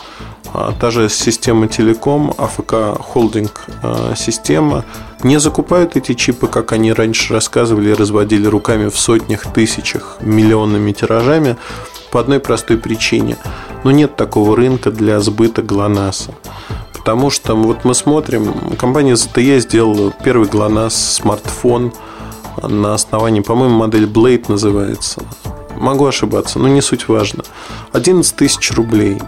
А 0.54 0.74
та 0.80 0.90
же 0.92 1.08
система 1.08 1.68
телеком, 1.68 2.34
АФК 2.38 3.00
холдинг 3.00 3.66
а, 3.84 4.14
система, 4.16 4.86
не 5.22 5.40
закупают 5.40 5.96
эти 5.96 6.14
чипы, 6.14 6.48
как 6.48 6.72
они 6.72 6.94
раньше 6.94 7.34
рассказывали, 7.34 7.92
разводили 7.92 8.48
руками 8.48 8.90
в 8.90 8.98
сотнях, 8.98 9.54
тысячах, 9.54 10.18
миллионными 10.22 10.94
тиражами 10.94 11.58
по 12.12 12.20
одной 12.20 12.40
простой 12.40 12.78
причине. 12.78 13.38
Но 13.84 13.92
нет 13.92 14.16
такого 14.16 14.56
рынка 14.56 14.90
для 14.90 15.20
сбыта 15.20 15.62
ГЛОНАССа. 15.62 16.34
Потому 16.94 17.30
что 17.30 17.56
вот 17.56 17.86
мы 17.86 17.94
смотрим, 17.94 18.54
компания 18.78 19.14
ZTE 19.14 19.60
сделала 19.60 20.12
первый 20.24 20.50
GLONASS 20.50 20.90
смартфон 20.90 21.94
на 22.62 22.94
основании, 22.94 23.42
по-моему, 23.42 23.78
модель 23.78 24.06
Blade 24.06 24.46
называется. 24.48 25.22
Могу 25.76 26.06
ошибаться, 26.06 26.60
но 26.60 26.68
не 26.68 26.82
суть 26.82 27.08
важно. 27.08 27.44
11 27.94 28.36
тысяч 28.36 28.72
рублей. 28.72 29.22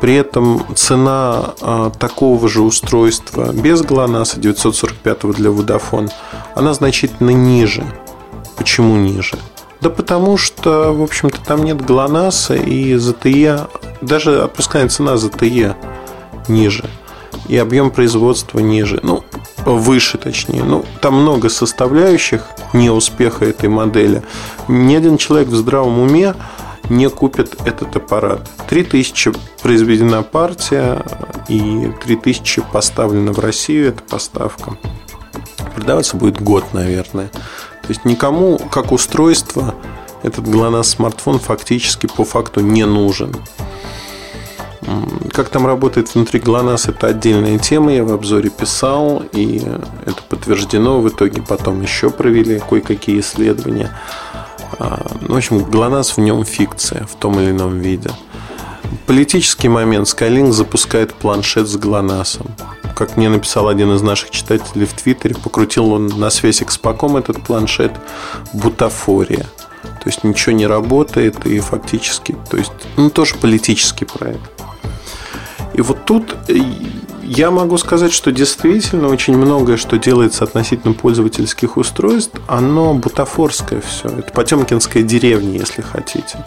При 0.00 0.14
этом 0.14 0.64
цена 0.76 1.54
а, 1.60 1.90
такого 1.90 2.48
же 2.48 2.62
устройства 2.62 3.52
без 3.52 3.82
GLONASS 3.82 4.38
945 4.38 5.32
для 5.32 5.50
Vodafone, 5.50 6.10
она 6.54 6.72
значительно 6.72 7.30
ниже. 7.30 7.84
Почему 8.56 8.96
ниже? 8.96 9.36
Да 9.80 9.90
потому 9.90 10.36
что, 10.36 10.92
в 10.92 11.02
общем-то, 11.02 11.38
там 11.44 11.64
нет 11.64 11.78
GLONASS 11.78 12.64
и 12.64 12.94
ZTE, 12.94 13.68
даже 14.00 14.42
опускная 14.42 14.88
цена 14.88 15.14
ZTE 15.14 15.74
ниже 16.48 16.88
и 17.50 17.56
объем 17.56 17.90
производства 17.90 18.60
ниже. 18.60 19.00
Ну, 19.02 19.24
выше 19.66 20.18
точнее. 20.18 20.62
Ну, 20.62 20.84
там 21.00 21.14
много 21.14 21.48
составляющих 21.48 22.46
неуспеха 22.72 23.44
этой 23.44 23.68
модели. 23.68 24.22
Ни 24.68 24.94
один 24.94 25.18
человек 25.18 25.48
в 25.48 25.56
здравом 25.56 25.98
уме 25.98 26.36
не 26.88 27.10
купит 27.10 27.56
этот 27.64 27.96
аппарат. 27.96 28.48
3000 28.68 29.32
произведена 29.62 30.22
партия 30.22 31.04
и 31.48 31.90
3000 32.04 32.62
поставлена 32.72 33.32
в 33.32 33.40
Россию 33.40 33.88
эта 33.88 34.02
поставка. 34.04 34.76
Продаваться 35.74 36.16
будет 36.16 36.40
год, 36.40 36.72
наверное. 36.72 37.30
То 37.82 37.88
есть 37.88 38.04
никому 38.04 38.58
как 38.58 38.92
устройство 38.92 39.74
этот 40.22 40.44
GLONASS 40.44 40.84
смартфон 40.84 41.40
фактически 41.40 42.06
по 42.06 42.24
факту 42.24 42.60
не 42.60 42.86
нужен. 42.86 43.34
Как 45.32 45.48
там 45.48 45.66
работает 45.66 46.14
внутри 46.14 46.40
ГЛОНАСС, 46.40 46.88
это 46.88 47.06
отдельная 47.08 47.58
тема, 47.58 47.92
я 47.92 48.04
в 48.04 48.12
обзоре 48.12 48.50
писал, 48.50 49.22
и 49.32 49.62
это 50.04 50.22
подтверждено. 50.28 51.00
В 51.00 51.08
итоге 51.08 51.42
потом 51.42 51.80
еще 51.82 52.10
провели 52.10 52.58
кое-какие 52.58 53.20
исследования. 53.20 53.90
А, 54.78 55.16
ну, 55.20 55.34
в 55.34 55.36
общем, 55.36 55.58
ГЛОНАСС 55.62 56.16
в 56.16 56.20
нем 56.20 56.44
фикция 56.44 57.06
в 57.06 57.14
том 57.16 57.38
или 57.38 57.50
ином 57.50 57.78
виде. 57.78 58.10
Политический 59.06 59.68
момент. 59.68 60.08
Skylink 60.08 60.52
запускает 60.52 61.14
планшет 61.14 61.68
с 61.68 61.76
ГЛОНАССом. 61.76 62.46
Как 62.96 63.16
мне 63.16 63.28
написал 63.28 63.68
один 63.68 63.94
из 63.94 64.02
наших 64.02 64.30
читателей 64.30 64.86
в 64.86 64.92
Твиттере, 64.92 65.34
покрутил 65.34 65.92
он 65.92 66.08
на 66.08 66.30
связь 66.30 66.62
экспоком 66.62 67.16
этот 67.16 67.40
планшет 67.42 67.92
бутафория. 68.52 69.46
То 69.82 70.06
есть 70.06 70.24
ничего 70.24 70.52
не 70.52 70.66
работает 70.66 71.46
и 71.46 71.60
фактически, 71.60 72.36
то 72.50 72.56
есть, 72.56 72.72
ну, 72.96 73.10
тоже 73.10 73.36
политический 73.36 74.04
проект. 74.04 74.59
И 75.80 75.82
вот 75.82 76.04
тут 76.04 76.36
э, 76.48 76.58
я 77.24 77.50
могу 77.50 77.78
сказать, 77.78 78.12
что 78.12 78.30
действительно 78.32 79.08
очень 79.08 79.34
многое, 79.34 79.78
что 79.78 79.96
делается 79.96 80.44
относительно 80.44 80.92
пользовательских 80.92 81.78
устройств, 81.78 82.38
оно 82.48 82.92
бутафорское 82.92 83.80
все. 83.80 84.08
Это 84.08 84.30
Потемкинская 84.30 85.02
деревня, 85.02 85.58
если 85.58 85.80
хотите. 85.80 86.44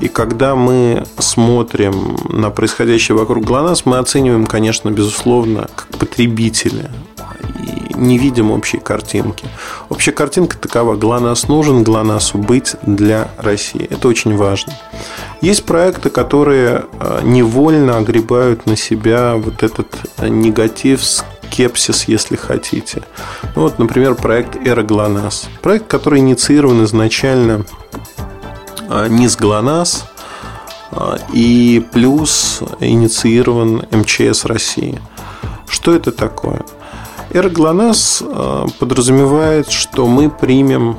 И 0.00 0.06
когда 0.06 0.54
мы 0.54 1.04
смотрим 1.18 2.16
на 2.28 2.50
происходящее 2.50 3.18
вокруг 3.18 3.44
ГЛОНАСС, 3.44 3.86
мы 3.86 3.98
оцениваем, 3.98 4.46
конечно, 4.46 4.88
безусловно, 4.90 5.68
как 5.74 5.88
потребители 5.98 6.88
не 7.98 8.18
видим 8.18 8.50
общей 8.50 8.78
картинки. 8.78 9.46
Общая 9.88 10.12
картинка 10.12 10.56
такова. 10.56 10.96
ГЛОНАСС 10.96 11.48
нужен, 11.48 11.82
ГЛОНАССу 11.82 12.38
быть 12.38 12.76
для 12.82 13.28
России. 13.36 13.86
Это 13.90 14.08
очень 14.08 14.36
важно. 14.36 14.72
Есть 15.40 15.64
проекты, 15.64 16.10
которые 16.10 16.84
э, 17.00 17.20
невольно 17.24 17.98
огребают 17.98 18.66
на 18.66 18.76
себя 18.76 19.34
вот 19.36 19.62
этот 19.62 19.86
негатив, 20.22 21.02
скепсис, 21.04 22.04
если 22.04 22.36
хотите. 22.36 23.02
Ну, 23.54 23.62
вот, 23.62 23.78
например, 23.78 24.14
проект 24.14 24.56
«Эра 24.66 24.82
ГЛОНАСС». 24.82 25.48
Проект, 25.62 25.86
который 25.86 26.20
инициирован 26.20 26.84
изначально 26.84 27.64
э, 28.88 29.06
не 29.08 29.28
с 29.28 29.36
ГЛОНАСС, 29.36 30.04
и 31.32 31.86
плюс 31.92 32.62
инициирован 32.80 33.84
МЧС 33.90 34.46
России. 34.46 34.98
Что 35.68 35.94
это 35.94 36.12
такое? 36.12 36.62
Эра 37.30 37.48
ГЛОНАСС 37.48 38.22
подразумевает, 38.78 39.70
что 39.70 40.06
мы 40.06 40.30
примем 40.30 40.98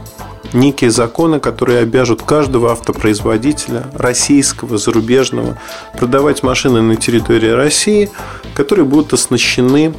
некие 0.53 0.91
законы, 0.91 1.39
которые 1.39 1.79
обяжут 1.79 2.23
каждого 2.23 2.71
автопроизводителя, 2.71 3.85
российского, 3.93 4.77
зарубежного, 4.77 5.57
продавать 5.97 6.43
машины 6.43 6.81
на 6.81 6.95
территории 6.95 7.49
России, 7.49 8.09
которые 8.53 8.85
будут 8.85 9.13
оснащены 9.13 9.93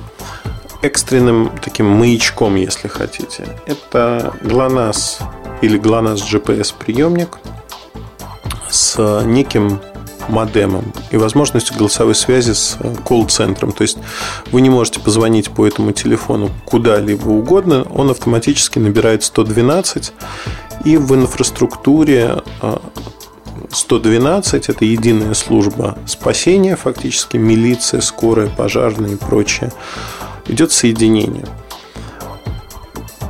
экстренным 0.83 1.53
таким 1.63 1.87
маячком, 1.87 2.57
если 2.57 2.89
хотите. 2.89 3.59
Это 3.67 4.35
GLONASS 4.43 5.23
или 5.61 5.79
GLONASS 5.79 6.23
GPS 6.31 6.75
приемник 6.77 7.39
с 8.71 9.23
неким 9.25 9.81
модемом 10.31 10.93
и 11.11 11.17
возможностью 11.17 11.77
голосовой 11.77 12.15
связи 12.15 12.53
с 12.53 12.79
колл-центром. 13.05 13.73
То 13.73 13.83
есть 13.83 13.99
вы 14.53 14.61
не 14.61 14.71
можете 14.71 15.01
позвонить 15.01 15.51
по 15.51 15.67
этому 15.67 15.93
телефону 15.93 16.51
куда-либо 16.65 17.29
угодно, 17.29 17.87
он 17.95 18.11
автоматически 18.11 18.79
набирает 18.79 19.25
112, 19.25 20.13
и 20.85 20.97
в 20.97 21.15
инфраструктуре 21.15 22.43
112 23.71 24.69
а, 24.69 24.73
это 24.73 24.85
единая 24.85 25.35
служба 25.35 25.99
спасения, 26.07 26.77
фактически 26.77 27.37
милиция, 27.37 28.01
скорая, 28.01 28.49
пожарные 28.49 29.15
и 29.15 29.17
прочее. 29.17 29.73
Идет 30.47 30.73
соединение. 30.73 31.47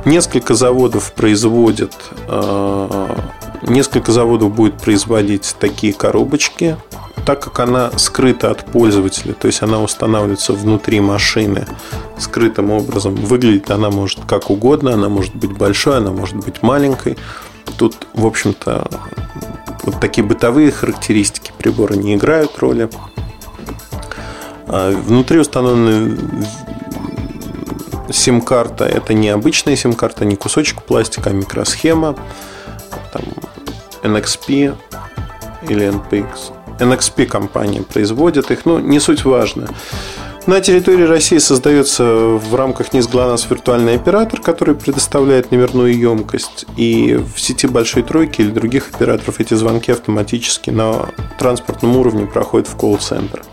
Несколько 0.05 0.55
заводов 0.55 1.13
производят 1.13 1.93
а, 2.27 3.15
Несколько 3.61 4.11
заводов 4.11 4.53
будет 4.53 4.77
производить 4.77 5.55
такие 5.59 5.93
коробочки, 5.93 6.77
так 7.25 7.41
как 7.41 7.59
она 7.59 7.91
скрыта 7.97 8.49
от 8.49 8.65
пользователя, 8.65 9.33
то 9.33 9.47
есть 9.47 9.61
она 9.61 9.81
устанавливается 9.81 10.53
внутри 10.53 10.99
машины 10.99 11.67
скрытым 12.17 12.71
образом. 12.71 13.15
Выглядит 13.15 13.69
она 13.69 13.91
может 13.91 14.19
как 14.27 14.49
угодно, 14.49 14.93
она 14.93 15.09
может 15.09 15.35
быть 15.35 15.51
большой, 15.51 15.97
она 15.97 16.11
может 16.11 16.37
быть 16.37 16.63
маленькой. 16.63 17.17
Тут, 17.77 18.07
в 18.13 18.25
общем-то, 18.25 18.87
вот 19.83 19.99
такие 19.99 20.25
бытовые 20.25 20.71
характеристики 20.71 21.51
прибора 21.57 21.93
не 21.93 22.15
играют 22.15 22.57
роли. 22.59 22.89
А 24.67 24.91
внутри 24.91 25.39
установлены 25.39 26.17
сим-карта. 28.11 28.85
Это 28.85 29.13
не 29.13 29.29
обычная 29.29 29.75
сим-карта, 29.75 30.25
не 30.25 30.35
кусочек 30.35 30.83
пластика, 30.83 31.29
а 31.29 31.33
микросхема. 31.33 32.15
Там 33.11 33.23
NXP 34.03 34.75
или 35.69 35.87
NPX. 35.87 36.53
NXP 36.79 37.25
компания 37.25 37.81
производит 37.81 38.51
их, 38.51 38.65
но 38.65 38.79
не 38.79 38.99
суть 38.99 39.25
важно. 39.25 39.67
На 40.47 40.59
территории 40.59 41.03
России 41.03 41.37
создается 41.37 42.03
в 42.03 42.55
рамках 42.55 42.93
НИС 42.93 43.07
ГЛОНАСС 43.07 43.47
виртуальный 43.47 43.95
оператор, 43.95 44.41
который 44.41 44.73
предоставляет 44.73 45.51
номерную 45.51 45.95
емкость. 45.95 46.65
И 46.77 47.13
в 47.13 47.39
сети 47.39 47.67
Большой 47.67 48.01
Тройки 48.01 48.41
или 48.41 48.49
других 48.49 48.89
операторов 48.91 49.39
эти 49.39 49.53
звонки 49.53 49.91
автоматически 49.91 50.71
на 50.71 51.09
транспортном 51.37 51.95
уровне 51.95 52.25
проходят 52.25 52.67
в 52.67 52.75
колл-центр. 52.75 53.43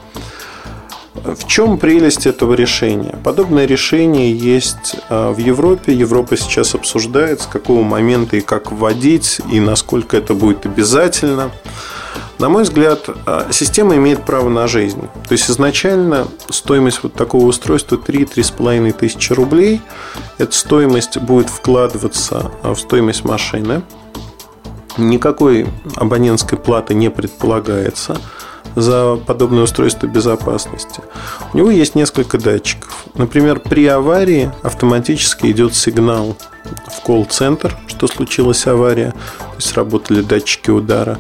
В 1.25 1.47
чем 1.47 1.79
прелесть 1.79 2.27
этого 2.27 2.55
решения? 2.55 3.19
Подобное 3.25 3.67
решение 3.67 4.33
есть 4.33 4.97
а, 5.09 5.33
в 5.33 5.39
Европе. 5.39 5.93
Европа 5.93 6.37
сейчас 6.37 6.75
обсуждает, 6.75 7.41
с 7.43 7.47
какого 7.47 7.83
момента 7.83 8.37
и 8.37 8.41
как 8.41 8.73
вводить, 8.73 9.41
и 9.51 9.61
насколько 9.61 10.17
это 10.17 10.35
будет 10.35 10.67
обязательно. 10.67 11.51
На 12.39 12.49
мой 12.49 12.63
взгляд, 12.63 13.09
а, 13.27 13.49
система 13.51 13.97
имеет 13.97 14.25
право 14.25 14.49
на 14.49 14.69
жизнь. 14.69 15.01
То 15.29 15.33
есть 15.33 15.51
изначально 15.51 16.29
стоимость 16.51 17.01
вот 17.03 17.15
такого 17.15 17.47
устройства 17.47 17.97
3-3,5 17.97 18.93
тысячи 18.93 19.33
рублей. 19.33 19.81
Эта 20.39 20.55
стоимость 20.55 21.19
будет 21.19 21.51
вкладываться 21.51 22.53
а, 22.63 22.75
в 22.75 22.81
стоимость 22.81 23.25
машины. 23.25 23.83
Никакой 24.97 25.67
абонентской 25.97 26.59
платы 26.59 26.95
не 26.95 27.11
предполагается 27.11 28.19
за 28.81 29.17
подобное 29.17 29.63
устройство 29.63 30.07
безопасности. 30.07 31.01
У 31.53 31.59
него 31.59 31.71
есть 31.71 31.95
несколько 31.95 32.39
датчиков. 32.39 33.05
Например, 33.15 33.61
при 33.61 33.87
аварии 33.87 34.51
автоматически 34.63 35.47
идет 35.47 35.75
сигнал 35.75 36.37
в 36.87 37.03
колл-центр, 37.03 37.77
что 37.87 38.07
случилась 38.07 38.67
авария, 38.67 39.13
то 39.39 39.57
есть 39.57 39.73
работали 39.75 40.23
датчики 40.23 40.71
удара. 40.71 41.19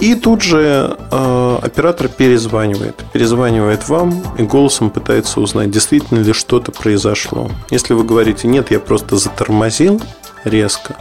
И 0.00 0.16
тут 0.16 0.42
же 0.42 0.96
э, 1.12 1.58
оператор 1.62 2.08
перезванивает. 2.08 3.04
Перезванивает 3.12 3.88
вам 3.88 4.20
и 4.36 4.42
голосом 4.42 4.90
пытается 4.90 5.40
узнать, 5.40 5.70
действительно 5.70 6.18
ли 6.18 6.32
что-то 6.32 6.72
произошло. 6.72 7.48
Если 7.70 7.94
вы 7.94 8.02
говорите, 8.02 8.48
нет, 8.48 8.72
я 8.72 8.80
просто 8.80 9.16
затормозил 9.16 10.02
резко 10.44 10.96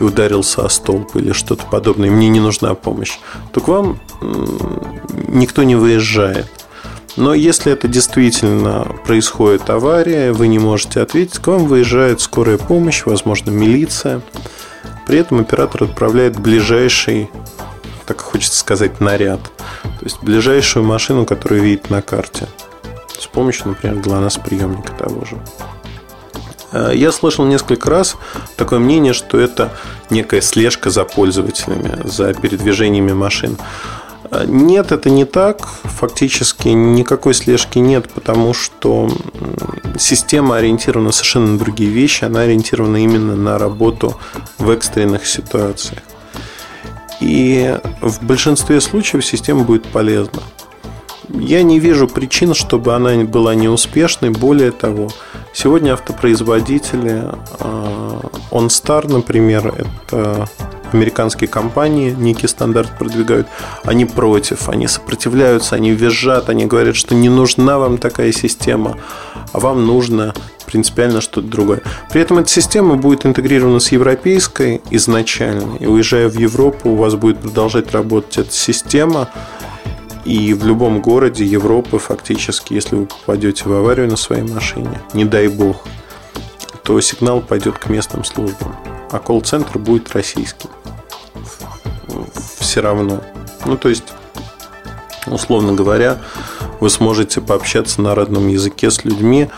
и 0.00 0.02
ударился 0.02 0.64
о 0.64 0.68
столб 0.68 1.16
или 1.16 1.32
что-то 1.32 1.64
подобное, 1.66 2.10
мне 2.10 2.28
не 2.28 2.40
нужна 2.40 2.74
помощь, 2.74 3.18
то 3.52 3.60
к 3.60 3.68
вам 3.68 4.00
никто 5.28 5.62
не 5.62 5.76
выезжает. 5.76 6.46
Но 7.16 7.32
если 7.32 7.72
это 7.72 7.88
действительно 7.88 8.86
происходит 9.06 9.70
авария, 9.70 10.32
вы 10.32 10.48
не 10.48 10.58
можете 10.58 11.00
ответить, 11.00 11.38
к 11.38 11.46
вам 11.46 11.64
выезжает 11.66 12.20
скорая 12.20 12.58
помощь, 12.58 13.04
возможно, 13.06 13.50
милиция. 13.50 14.20
При 15.06 15.18
этом 15.18 15.40
оператор 15.40 15.84
отправляет 15.84 16.38
ближайший 16.38 17.30
так 18.06 18.20
хочется 18.20 18.58
сказать, 18.58 19.00
наряд. 19.00 19.40
То 19.82 20.04
есть 20.04 20.22
ближайшую 20.22 20.84
машину, 20.84 21.26
которую 21.26 21.62
видит 21.62 21.90
на 21.90 22.02
карте. 22.02 22.48
С 23.18 23.26
помощью, 23.26 23.68
например, 23.68 23.96
ГЛОНАСС 23.96 24.38
приемника 24.38 24.92
того 24.92 25.24
же. 25.24 25.36
Э, 26.72 26.92
я 26.94 27.12
слышал 27.12 27.44
несколько 27.44 27.90
раз 27.90 28.16
такое 28.56 28.78
мнение, 28.78 29.12
что 29.12 29.38
это 29.38 29.72
некая 30.10 30.40
слежка 30.40 30.90
за 30.90 31.04
пользователями, 31.04 32.00
за 32.04 32.34
передвижениями 32.34 33.12
машин. 33.12 33.56
Э, 34.30 34.44
нет, 34.46 34.92
это 34.92 35.10
не 35.10 35.24
так. 35.24 35.66
Фактически 35.84 36.68
никакой 36.68 37.34
слежки 37.34 37.78
нет, 37.78 38.08
потому 38.10 38.54
что 38.54 39.10
система 39.98 40.56
ориентирована 40.56 41.12
совершенно 41.12 41.52
на 41.52 41.58
другие 41.58 41.90
вещи. 41.90 42.24
Она 42.24 42.40
ориентирована 42.40 43.02
именно 43.02 43.36
на 43.36 43.58
работу 43.58 44.16
в 44.58 44.70
экстренных 44.70 45.26
ситуациях. 45.26 46.02
И 47.20 47.78
в 48.02 48.24
большинстве 48.24 48.80
случаев 48.80 49.24
система 49.24 49.64
будет 49.64 49.86
полезна. 49.86 50.42
Я 51.28 51.62
не 51.62 51.80
вижу 51.80 52.08
причин, 52.08 52.54
чтобы 52.54 52.94
она 52.94 53.14
была 53.24 53.54
неуспешной. 53.54 54.30
Более 54.30 54.70
того, 54.70 55.08
сегодня 55.56 55.94
автопроизводители 55.94 57.24
а, 57.60 58.20
OnStar, 58.50 59.10
например, 59.10 59.74
это 60.12 60.48
американские 60.92 61.48
компании 61.48 62.10
некий 62.10 62.46
стандарт 62.46 62.90
продвигают, 62.98 63.48
они 63.82 64.04
против, 64.04 64.68
они 64.68 64.86
сопротивляются, 64.86 65.74
они 65.74 65.92
визжат, 65.92 66.48
они 66.48 66.66
говорят, 66.66 66.94
что 66.94 67.14
не 67.14 67.28
нужна 67.28 67.78
вам 67.78 67.98
такая 67.98 68.32
система, 68.32 68.98
а 69.52 69.58
вам 69.58 69.86
нужно 69.86 70.34
принципиально 70.66 71.20
что-то 71.20 71.48
другое. 71.48 71.80
При 72.10 72.20
этом 72.20 72.38
эта 72.38 72.48
система 72.50 72.96
будет 72.96 73.24
интегрирована 73.24 73.80
с 73.80 73.92
европейской 73.92 74.82
изначально, 74.90 75.76
и 75.76 75.86
уезжая 75.86 76.28
в 76.28 76.38
Европу, 76.38 76.90
у 76.90 76.96
вас 76.96 77.14
будет 77.14 77.38
продолжать 77.38 77.92
работать 77.92 78.38
эта 78.38 78.52
система, 78.52 79.28
и 80.26 80.54
в 80.54 80.66
любом 80.66 81.00
городе 81.00 81.44
Европы 81.44 81.98
фактически, 81.98 82.74
если 82.74 82.96
вы 82.96 83.06
попадете 83.06 83.64
в 83.64 83.72
аварию 83.72 84.08
на 84.08 84.16
своей 84.16 84.42
машине, 84.42 85.00
не 85.14 85.24
дай 85.24 85.48
бог, 85.48 85.76
то 86.82 87.00
сигнал 87.00 87.40
пойдет 87.40 87.78
к 87.78 87.88
местным 87.88 88.24
службам, 88.24 88.74
а 89.10 89.18
колл-центр 89.18 89.78
будет 89.78 90.12
российский. 90.12 90.68
Все 92.58 92.80
равно. 92.80 93.22
Ну, 93.64 93.76
то 93.76 93.88
есть, 93.88 94.04
условно 95.26 95.72
говоря, 95.72 96.18
вы 96.80 96.90
сможете 96.90 97.40
пообщаться 97.40 98.02
на 98.02 98.14
родном 98.14 98.48
языке 98.48 98.90
с 98.90 99.04
людьми, 99.04 99.48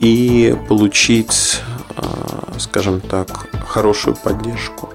и 0.00 0.54
получить, 0.68 1.60
а, 1.96 2.58
скажем 2.58 3.00
так, 3.00 3.46
хорошую 3.66 4.16
поддержку. 4.16 4.93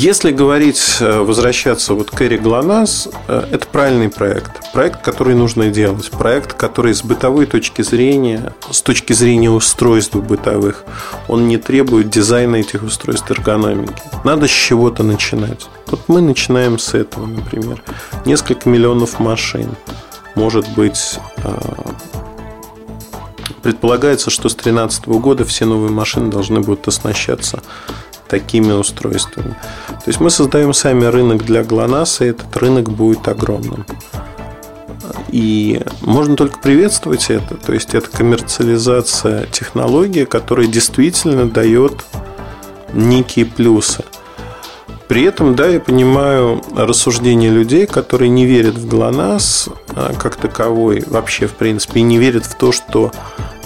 Если 0.00 0.30
говорить, 0.30 0.98
э, 1.00 1.22
возвращаться 1.22 1.92
вот 1.92 2.12
к 2.12 2.22
Эри 2.22 2.38
ГЛОНАСС, 2.38 3.08
э, 3.26 3.48
это 3.50 3.66
правильный 3.66 4.08
проект. 4.08 4.72
Проект, 4.72 5.02
который 5.02 5.34
нужно 5.34 5.70
делать. 5.70 6.08
Проект, 6.12 6.52
который 6.52 6.94
с 6.94 7.02
бытовой 7.02 7.46
точки 7.46 7.82
зрения, 7.82 8.54
с 8.70 8.80
точки 8.80 9.12
зрения 9.12 9.50
устройств 9.50 10.14
бытовых, 10.14 10.84
он 11.26 11.48
не 11.48 11.56
требует 11.56 12.10
дизайна 12.10 12.56
этих 12.56 12.84
устройств 12.84 13.28
эргономики. 13.28 14.00
Надо 14.22 14.46
с 14.46 14.50
чего-то 14.50 15.02
начинать. 15.02 15.66
Вот 15.88 16.02
мы 16.06 16.20
начинаем 16.20 16.78
с 16.78 16.94
этого, 16.94 17.26
например. 17.26 17.82
Несколько 18.24 18.68
миллионов 18.68 19.18
машин. 19.18 19.74
Может 20.36 20.68
быть, 20.76 21.18
а, 21.42 21.90
Предполагается, 23.62 24.30
что 24.30 24.48
с 24.48 24.54
2013 24.54 25.18
года 25.18 25.44
все 25.44 25.64
новые 25.64 25.90
машины 25.90 26.30
должны 26.30 26.60
будут 26.60 26.86
оснащаться 26.86 27.60
такими 28.28 28.72
устройствами. 28.72 29.56
То 29.88 30.04
есть 30.06 30.20
мы 30.20 30.30
создаем 30.30 30.72
сами 30.72 31.04
рынок 31.06 31.44
для 31.44 31.64
ГЛОНАСС, 31.64 32.20
и 32.20 32.26
этот 32.26 32.56
рынок 32.56 32.90
будет 32.90 33.26
огромным. 33.28 33.86
И 35.30 35.80
можно 36.02 36.36
только 36.36 36.58
приветствовать 36.58 37.30
это. 37.30 37.56
То 37.56 37.72
есть 37.72 37.94
это 37.94 38.08
коммерциализация 38.10 39.46
технологии, 39.46 40.24
которая 40.24 40.66
действительно 40.66 41.48
дает 41.48 42.04
некие 42.92 43.46
плюсы. 43.46 44.04
При 45.08 45.24
этом, 45.24 45.56
да, 45.56 45.66
я 45.66 45.80
понимаю 45.80 46.62
рассуждения 46.76 47.48
людей, 47.48 47.86
которые 47.86 48.28
не 48.28 48.44
верят 48.44 48.74
в 48.74 48.86
ГЛОНАСС 48.86 49.70
а, 49.94 50.12
как 50.12 50.36
таковой, 50.36 51.02
вообще, 51.06 51.46
в 51.46 51.54
принципе, 51.54 52.00
и 52.00 52.02
не 52.02 52.18
верят 52.18 52.44
в 52.44 52.54
то, 52.56 52.72
что 52.72 53.10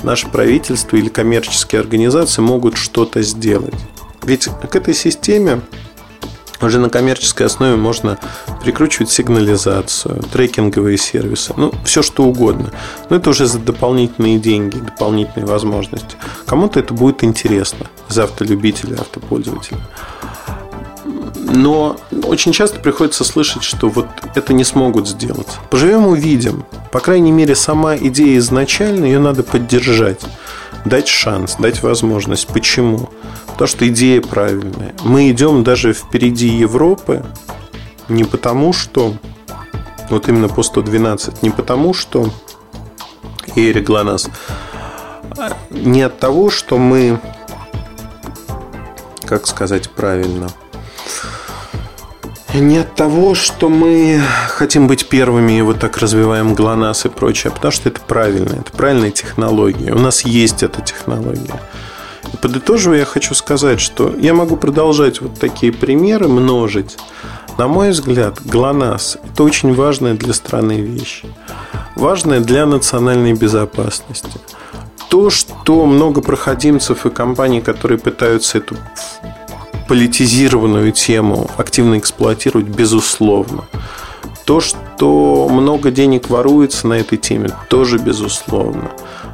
наше 0.04 0.28
правительство 0.28 0.96
или 0.96 1.08
коммерческие 1.08 1.80
организации 1.80 2.42
могут 2.42 2.76
что-то 2.76 3.22
сделать. 3.22 3.74
Ведь 4.22 4.48
к 4.70 4.76
этой 4.76 4.94
системе 4.94 5.60
уже 6.60 6.78
на 6.78 6.88
коммерческой 6.88 7.46
основе 7.46 7.76
можно 7.76 8.18
прикручивать 8.62 9.10
сигнализацию, 9.10 10.22
трекинговые 10.32 10.96
сервисы, 10.96 11.52
ну, 11.56 11.72
все 11.84 12.02
что 12.02 12.24
угодно. 12.24 12.70
Но 13.10 13.16
это 13.16 13.30
уже 13.30 13.46
за 13.46 13.58
дополнительные 13.58 14.38
деньги, 14.38 14.78
дополнительные 14.78 15.46
возможности. 15.46 16.16
Кому-то 16.46 16.78
это 16.78 16.94
будет 16.94 17.24
интересно, 17.24 17.86
за 18.08 18.24
автолюбителя, 18.24 18.94
автопользователя. 19.00 19.80
Но 21.34 21.96
очень 22.24 22.52
часто 22.52 22.78
приходится 22.78 23.24
слышать, 23.24 23.62
что 23.62 23.88
вот 23.88 24.06
это 24.34 24.54
не 24.54 24.64
смогут 24.64 25.08
сделать. 25.08 25.48
Поживем 25.68 26.06
увидим. 26.06 26.64
По 26.92 27.00
крайней 27.00 27.32
мере, 27.32 27.54
сама 27.54 27.96
идея 27.96 28.38
изначально, 28.38 29.04
ее 29.04 29.18
надо 29.18 29.42
поддержать. 29.42 30.20
Дать 30.84 31.08
шанс, 31.08 31.56
дать 31.56 31.82
возможность. 31.82 32.48
Почему? 32.48 33.10
Потому 33.46 33.68
что 33.68 33.88
идея 33.88 34.20
правильная. 34.20 34.94
Мы 35.04 35.30
идем 35.30 35.62
даже 35.64 35.92
впереди 35.92 36.48
Европы 36.48 37.24
не 38.08 38.24
потому, 38.24 38.72
что 38.72 39.14
вот 40.10 40.28
именно 40.28 40.48
по 40.48 40.62
112, 40.62 41.42
не 41.42 41.50
потому, 41.50 41.94
что 41.94 42.30
Эрик 43.54 43.86
Глонас, 43.86 44.28
а 45.38 45.56
не 45.70 46.02
от 46.02 46.18
того, 46.18 46.50
что 46.50 46.78
мы, 46.78 47.20
как 49.24 49.46
сказать 49.46 49.90
правильно– 49.90 50.48
не 52.60 52.78
от 52.78 52.94
того, 52.94 53.34
что 53.34 53.68
мы 53.68 54.20
хотим 54.48 54.86
быть 54.86 55.08
первыми 55.08 55.58
и 55.58 55.62
вот 55.62 55.78
так 55.80 55.96
развиваем 55.98 56.54
ГЛОНАСС 56.54 57.06
и 57.06 57.08
прочее, 57.08 57.50
а 57.50 57.54
потому 57.54 57.72
что 57.72 57.88
это 57.88 58.00
правильно, 58.00 58.60
это 58.60 58.70
правильная 58.72 59.10
технология. 59.10 59.92
У 59.92 59.98
нас 59.98 60.24
есть 60.24 60.62
эта 60.62 60.82
технология. 60.82 61.60
И 62.32 62.36
подытоживая, 62.36 63.00
я 63.00 63.04
хочу 63.04 63.34
сказать, 63.34 63.80
что 63.80 64.14
я 64.18 64.34
могу 64.34 64.56
продолжать 64.56 65.20
вот 65.20 65.38
такие 65.38 65.72
примеры 65.72 66.28
множить. 66.28 66.98
На 67.58 67.68
мой 67.68 67.90
взгляд, 67.90 68.40
ГЛОНАСС– 68.44 69.18
это 69.32 69.44
очень 69.44 69.74
важная 69.74 70.14
для 70.14 70.32
страны 70.32 70.80
вещь. 70.80 71.22
Важная 71.96 72.40
для 72.40 72.66
национальной 72.66 73.34
безопасности. 73.34 74.40
То, 75.08 75.28
что 75.28 75.84
много 75.84 76.22
проходимцев 76.22 77.04
и 77.04 77.10
компаний, 77.10 77.60
которые 77.60 77.98
пытаются 77.98 78.58
эту 78.58 78.76
политизированную 79.92 80.90
тему 80.90 81.50
активно 81.58 81.98
эксплуатировать, 81.98 82.64
безусловно. 82.64 83.64
То, 84.46 84.58
что 84.58 85.50
много 85.50 85.90
денег 85.90 86.30
воруется 86.30 86.86
на 86.86 86.94
этой 86.94 87.18
теме, 87.18 87.50
тоже 87.68 87.98
безусловно. 87.98 88.92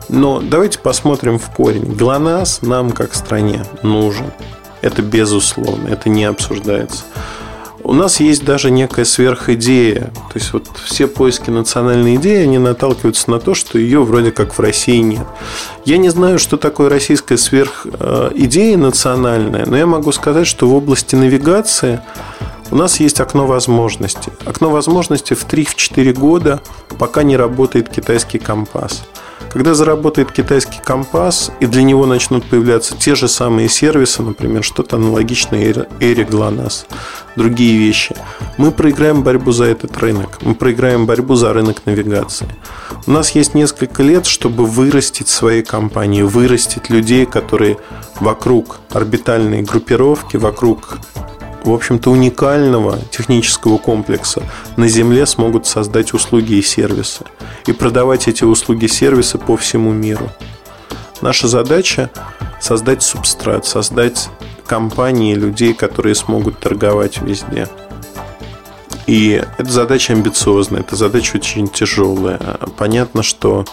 Но 0.08 0.40
давайте 0.40 0.80
посмотрим 0.80 1.38
в 1.38 1.48
корень. 1.50 1.94
ГЛОНАСС 1.94 2.62
нам, 2.62 2.90
как 2.90 3.14
стране, 3.14 3.64
нужен. 3.84 4.32
Это 4.80 5.00
безусловно, 5.00 5.90
это 5.90 6.08
не 6.08 6.24
обсуждается. 6.24 7.04
У 7.88 7.94
нас 7.94 8.20
есть 8.20 8.44
даже 8.44 8.70
некая 8.70 9.07
сверхидея. 9.07 10.12
То 10.31 10.35
есть 10.35 10.53
вот 10.53 10.68
все 10.85 11.07
поиски 11.07 11.48
национальной 11.48 12.16
идеи, 12.16 12.42
они 12.42 12.59
наталкиваются 12.59 13.31
на 13.31 13.40
то, 13.40 13.55
что 13.55 13.79
ее 13.79 14.05
вроде 14.05 14.31
как 14.31 14.53
в 14.53 14.61
России 14.61 14.98
нет. 14.98 15.27
Я 15.87 15.96
не 15.96 16.11
знаю, 16.11 16.38
что 16.38 16.59
такое 16.59 16.90
российская 16.90 17.38
сверхидея 17.38 18.77
национальная, 18.77 19.64
но 19.64 19.74
я 19.74 19.87
могу 19.87 20.12
сказать, 20.12 20.46
что 20.46 20.68
в 20.68 20.74
области 20.74 21.14
навигации 21.14 22.03
у 22.70 22.77
нас 22.77 23.01
есть 23.01 23.20
окно 23.20 23.46
возможностей. 23.46 24.33
Окно 24.44 24.68
возможностей 24.68 25.35
в 25.35 25.46
3-4 25.46 26.12
года, 26.12 26.61
пока 26.98 27.22
не 27.22 27.38
работает 27.38 27.88
китайский 27.88 28.38
компас. 28.38 29.05
Когда 29.52 29.74
заработает 29.74 30.30
китайский 30.30 30.80
компас, 30.84 31.50
и 31.61 31.66
для 31.66 31.82
него 31.82 32.06
начнут 32.06 32.44
появляться 32.44 32.96
те 32.96 33.14
же 33.14 33.28
самые 33.28 33.68
сервисы, 33.68 34.22
например, 34.22 34.62
что-то 34.62 34.96
аналогичное 34.96 35.87
Эре 36.00 36.24
GLONASS, 36.24 36.87
другие 37.37 37.78
вещи, 37.78 38.14
мы 38.58 38.70
проиграем 38.70 39.22
борьбу 39.22 39.52
за 39.52 39.64
этот 39.64 39.96
рынок. 39.98 40.38
Мы 40.42 40.54
проиграем 40.54 41.06
борьбу 41.06 41.34
за 41.34 41.52
рынок 41.52 41.87
навигации. 41.87 42.48
У 43.06 43.11
нас 43.11 43.30
есть 43.30 43.54
несколько 43.54 44.02
лет, 44.02 44.26
чтобы 44.26 44.66
вырастить 44.66 45.28
свои 45.28 45.62
компании, 45.62 46.22
вырастить 46.22 46.90
людей, 46.90 47.24
которые 47.24 47.78
вокруг 48.20 48.80
орбитальной 48.90 49.62
группировки, 49.62 50.37
вокруг 50.37 50.98
в 51.64 51.72
общем-то, 51.72 52.10
уникального 52.10 52.98
технического 53.10 53.78
комплекса 53.78 54.42
на 54.76 54.88
Земле 54.88 55.26
смогут 55.26 55.66
создать 55.66 56.14
услуги 56.14 56.54
и 56.54 56.62
сервисы 56.62 57.24
и 57.66 57.72
продавать 57.72 58.28
эти 58.28 58.44
услуги 58.44 58.84
и 58.84 58.88
сервисы 58.88 59.38
по 59.38 59.56
всему 59.56 59.92
миру. 59.92 60.30
Наша 61.20 61.48
задача 61.48 62.10
создать 62.60 63.02
субстрат, 63.02 63.66
создать 63.66 64.28
компании 64.66 65.34
людей, 65.34 65.74
которые 65.74 66.14
смогут 66.14 66.58
торговать 66.58 67.20
везде. 67.20 67.68
И 69.06 69.42
эта 69.56 69.70
задача 69.70 70.12
амбициозная, 70.12 70.80
эта 70.80 70.94
задача 70.94 71.36
очень 71.36 71.68
тяжелая. 71.68 72.38
Понятно, 72.76 73.22
что 73.22 73.64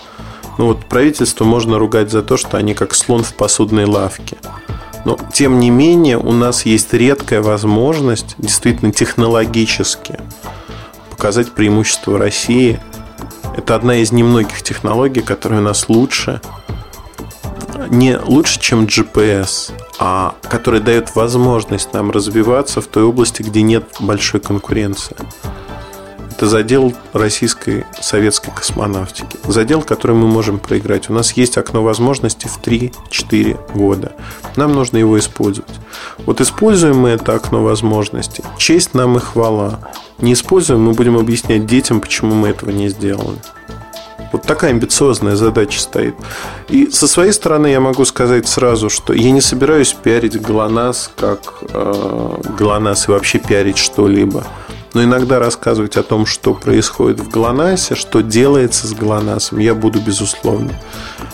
ну 0.57 0.67
вот 0.67 0.85
правительство 0.85 1.43
можно 1.43 1.77
ругать 1.77 2.09
за 2.09 2.23
то, 2.23 2.37
что 2.37 2.57
они 2.57 2.73
как 2.73 2.95
слон 2.95 3.23
в 3.23 3.35
посудной 3.35 3.85
лавке– 3.85 4.37
но, 5.05 5.17
тем 5.31 5.59
не 5.59 5.69
менее, 5.69 6.17
у 6.17 6.31
нас 6.31 6.65
есть 6.65 6.93
редкая 6.93 7.41
возможность 7.41 8.35
действительно 8.39 8.91
технологически 8.91 10.19
показать 11.11 11.51
преимущество 11.51 12.17
России. 12.17 12.79
Это 13.55 13.75
одна 13.75 13.97
из 13.97 14.11
немногих 14.11 14.63
технологий, 14.63 15.21
которая 15.21 15.61
у 15.61 15.63
нас 15.63 15.87
лучше. 15.87 16.41
Не 17.89 18.17
лучше, 18.17 18.59
чем 18.59 18.85
GPS, 18.85 19.71
а 19.99 20.33
которая 20.41 20.81
дает 20.81 21.15
возможность 21.15 21.93
нам 21.93 22.09
развиваться 22.09 22.81
в 22.81 22.87
той 22.87 23.03
области, 23.03 23.43
где 23.43 23.61
нет 23.61 23.85
большой 23.99 24.39
конкуренции. 24.39 25.15
Это 26.35 26.47
задел 26.47 26.93
российской 27.13 27.85
советской 28.01 28.51
космонавтики. 28.51 29.37
Задел, 29.47 29.81
который 29.81 30.17
мы 30.17 30.27
можем 30.27 30.59
проиграть. 30.59 31.09
У 31.09 31.13
нас 31.13 31.31
есть 31.31 31.57
окно 31.57 31.81
возможностей 31.81 32.49
в 32.49 32.59
3-4 32.61 33.73
года. 33.73 34.11
Нам 34.57 34.73
нужно 34.73 34.97
его 34.97 35.17
использовать. 35.17 35.71
Вот 36.25 36.41
используем 36.41 36.97
мы 36.97 37.09
это 37.11 37.35
окно 37.35 37.63
возможностей. 37.63 38.43
Честь 38.57 38.93
нам 38.93 39.15
и 39.15 39.21
хвала. 39.21 39.79
Не 40.19 40.33
используем, 40.33 40.81
мы 40.81 40.91
будем 40.91 41.17
объяснять 41.17 41.65
детям, 41.65 42.01
почему 42.01 42.35
мы 42.35 42.49
этого 42.49 42.71
не 42.71 42.89
сделали. 42.89 43.39
Вот 44.33 44.41
такая 44.41 44.71
амбициозная 44.71 45.37
задача 45.37 45.79
стоит. 45.79 46.15
И 46.67 46.91
со 46.91 47.07
своей 47.07 47.31
стороны 47.31 47.67
я 47.67 47.79
могу 47.79 48.03
сказать 48.03 48.45
сразу, 48.49 48.89
что 48.89 49.13
я 49.13 49.31
не 49.31 49.39
собираюсь 49.39 49.93
пиарить 49.93 50.41
ГЛОНАСС 50.41 51.11
как 51.15 51.53
э, 51.61 52.37
ГЛОНАСС 52.57 53.07
и 53.07 53.11
вообще 53.11 53.39
пиарить 53.39 53.77
что-либо 53.77 54.45
но 54.95 55.03
иногда 55.03 55.39
рассказывать 55.39 55.97
о 55.97 56.03
том, 56.03 56.25
что 56.25 56.53
происходит 56.53 57.19
в 57.19 57.29
ГЛОНАССе, 57.29 57.95
что 57.95 58.21
делается 58.21 58.87
с 58.87 58.93
ГЛОНАССом, 58.93 59.59
я 59.59 59.75
буду 59.75 59.99
безусловно. 59.99 60.71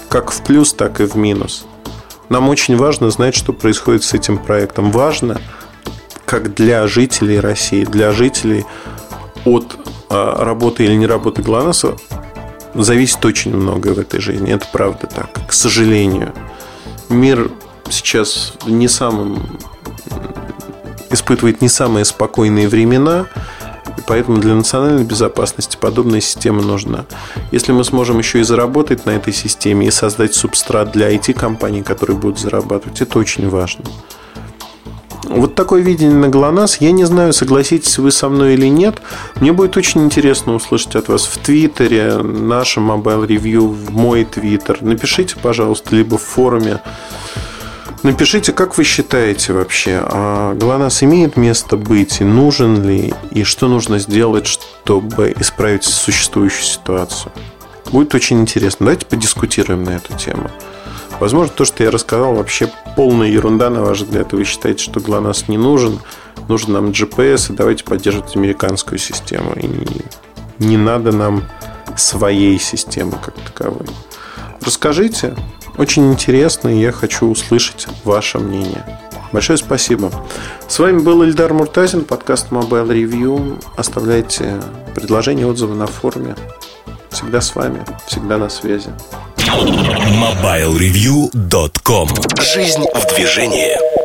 Как 0.10 0.32
в 0.32 0.43
плюс, 0.43 0.74
так 0.74 1.00
и 1.00 1.06
в 1.06 1.15
минус. 1.15 1.65
Нам 2.30 2.50
очень 2.50 2.76
важно 2.76 3.12
знать, 3.12 3.36
что 3.36 3.54
происходит 3.54 4.04
с 4.04 4.15
этим 4.15 4.39
проектом. 4.39 4.91
Важно, 4.91 5.39
как 6.26 6.56
для 6.56 6.88
жителей 6.88 7.39
России, 7.39 7.86
для 7.86 8.12
жителей 8.13 8.65
от 9.45 9.78
а, 10.10 10.43
работы 10.43 10.84
или 10.86 10.95
не 10.95 11.06
работы 11.06 11.43
ГЛОНАССа 11.43 11.97
зависит 12.74 13.24
очень 13.24 13.56
многое 13.56 13.93
в 13.93 14.00
этой 14.00 14.19
жизни. 14.19 14.52
Это 14.52 14.65
правда 14.71 15.06
так, 15.06 15.30
к 15.47 15.54
сожалению. 15.54 16.34
Мир 17.10 17.52
сейчас 17.91 18.54
не 18.65 18.88
самым 18.88 19.60
испытывает 21.12 21.62
не 21.62 21.69
самые 21.69 22.06
спокойные 22.06 22.67
времена, 22.67 23.28
и 23.97 24.02
поэтому 24.08 24.38
для 24.38 24.56
национальной 24.56 25.04
безопасности 25.04 25.78
подобная 25.80 26.21
система 26.21 26.62
нужна. 26.62 27.06
Если 27.52 27.71
мы 27.71 27.84
сможем 27.84 28.17
еще 28.19 28.39
и 28.39 28.43
заработать 28.43 29.06
на 29.06 29.12
этой 29.12 29.34
системе 29.34 29.88
и 29.88 29.91
создать 29.91 30.34
субстрат 30.34 30.91
для 30.91 31.13
IT-компаний, 31.13 31.84
которые 31.84 32.17
будут 32.17 32.39
зарабатывать, 32.39 33.02
это 33.02 33.19
очень 33.19 33.50
важно. 33.50 33.86
Вот 35.32 35.56
такое 35.56 35.82
видение 35.82 36.17
на 36.17 36.28
ГЛОНАСС. 36.28 36.78
Я 36.82 36.91
не 36.91 37.06
знаю, 37.06 37.32
согласитесь 37.32 37.97
вы 37.97 38.12
со 38.12 38.28
мной 38.28 38.56
или 38.56 38.65
нет. 38.65 39.02
Мне 39.39 39.54
будет 39.54 39.78
очень 39.78 40.04
интересно 40.04 40.54
услышать 40.54 40.95
от 40.95 41.08
вас 41.08 41.26
в 41.26 41.38
Твиттере, 41.38 42.17
нашем 42.17 42.91
Mobile 42.91 43.28
Review, 43.28 43.67
в 43.67 43.91
мой 43.91 44.26
Твиттер. 44.26 44.80
Напишите, 44.82 45.36
пожалуйста, 45.41 45.95
либо 45.95 46.17
в 46.17 46.24
форуме 46.24 46.82
Напишите, 48.03 48.51
как 48.51 48.79
вы 48.79 48.83
считаете 48.83 49.53
вообще, 49.53 50.01
а 50.03 50.55
ГЛОНАСС 50.55 51.03
имеет 51.03 51.37
место 51.37 51.77
быть 51.77 52.19
и 52.19 52.23
нужен 52.23 52.83
ли, 52.83 53.13
и 53.29 53.43
что 53.43 53.67
нужно 53.67 53.99
сделать, 53.99 54.47
чтобы 54.47 55.35
исправить 55.39 55.83
существующую 55.83 56.63
ситуацию. 56.63 57.31
Будет 57.91 58.15
очень 58.15 58.41
интересно. 58.41 58.85
Давайте 58.87 59.05
подискутируем 59.05 59.83
на 59.83 59.91
эту 59.91 60.17
тему. 60.17 60.49
Возможно, 61.19 61.53
то, 61.55 61.63
что 61.63 61.83
я 61.83 61.91
рассказал, 61.91 62.33
вообще 62.33 62.71
полная 62.95 63.27
ерунда, 63.27 63.69
на 63.69 63.81
ваш 63.81 64.01
взгляд, 64.01 64.33
вы 64.33 64.45
считаете, 64.45 64.83
что 64.83 64.99
ГЛОНАСС 64.99 65.47
не 65.47 65.59
нужен, 65.59 65.99
нужен 66.47 66.73
нам 66.73 66.87
GPS, 66.87 67.53
и 67.53 67.55
давайте 67.55 67.83
поддерживать 67.83 68.35
американскую 68.35 68.97
систему. 68.97 69.53
И 69.53 69.69
не 70.57 70.77
надо 70.77 71.11
нам 71.11 71.43
своей 71.95 72.57
системы 72.57 73.19
как 73.23 73.35
таковой. 73.35 73.85
Расскажите, 74.61 75.35
очень 75.77 76.12
интересно, 76.12 76.69
и 76.69 76.79
я 76.79 76.91
хочу 76.91 77.29
услышать 77.29 77.88
ваше 78.03 78.39
мнение. 78.39 78.84
Большое 79.31 79.57
спасибо. 79.57 80.12
С 80.67 80.79
вами 80.79 80.99
был 80.99 81.23
Ильдар 81.23 81.53
Муртазин, 81.53 82.03
подкаст 82.03 82.47
Mobile 82.51 82.89
Review. 82.89 83.63
Оставляйте 83.77 84.60
предложения, 84.93 85.47
отзывы 85.47 85.75
на 85.75 85.88
форуме. 85.88 86.36
Всегда 87.10 87.39
с 87.41 87.55
вами, 87.55 87.86
всегда 88.07 88.38
на 88.38 88.49
связи. 88.49 88.89
MobileReview.com 89.38 92.10
Жизнь 92.41 92.84
в 92.93 93.15
движении. 93.15 94.00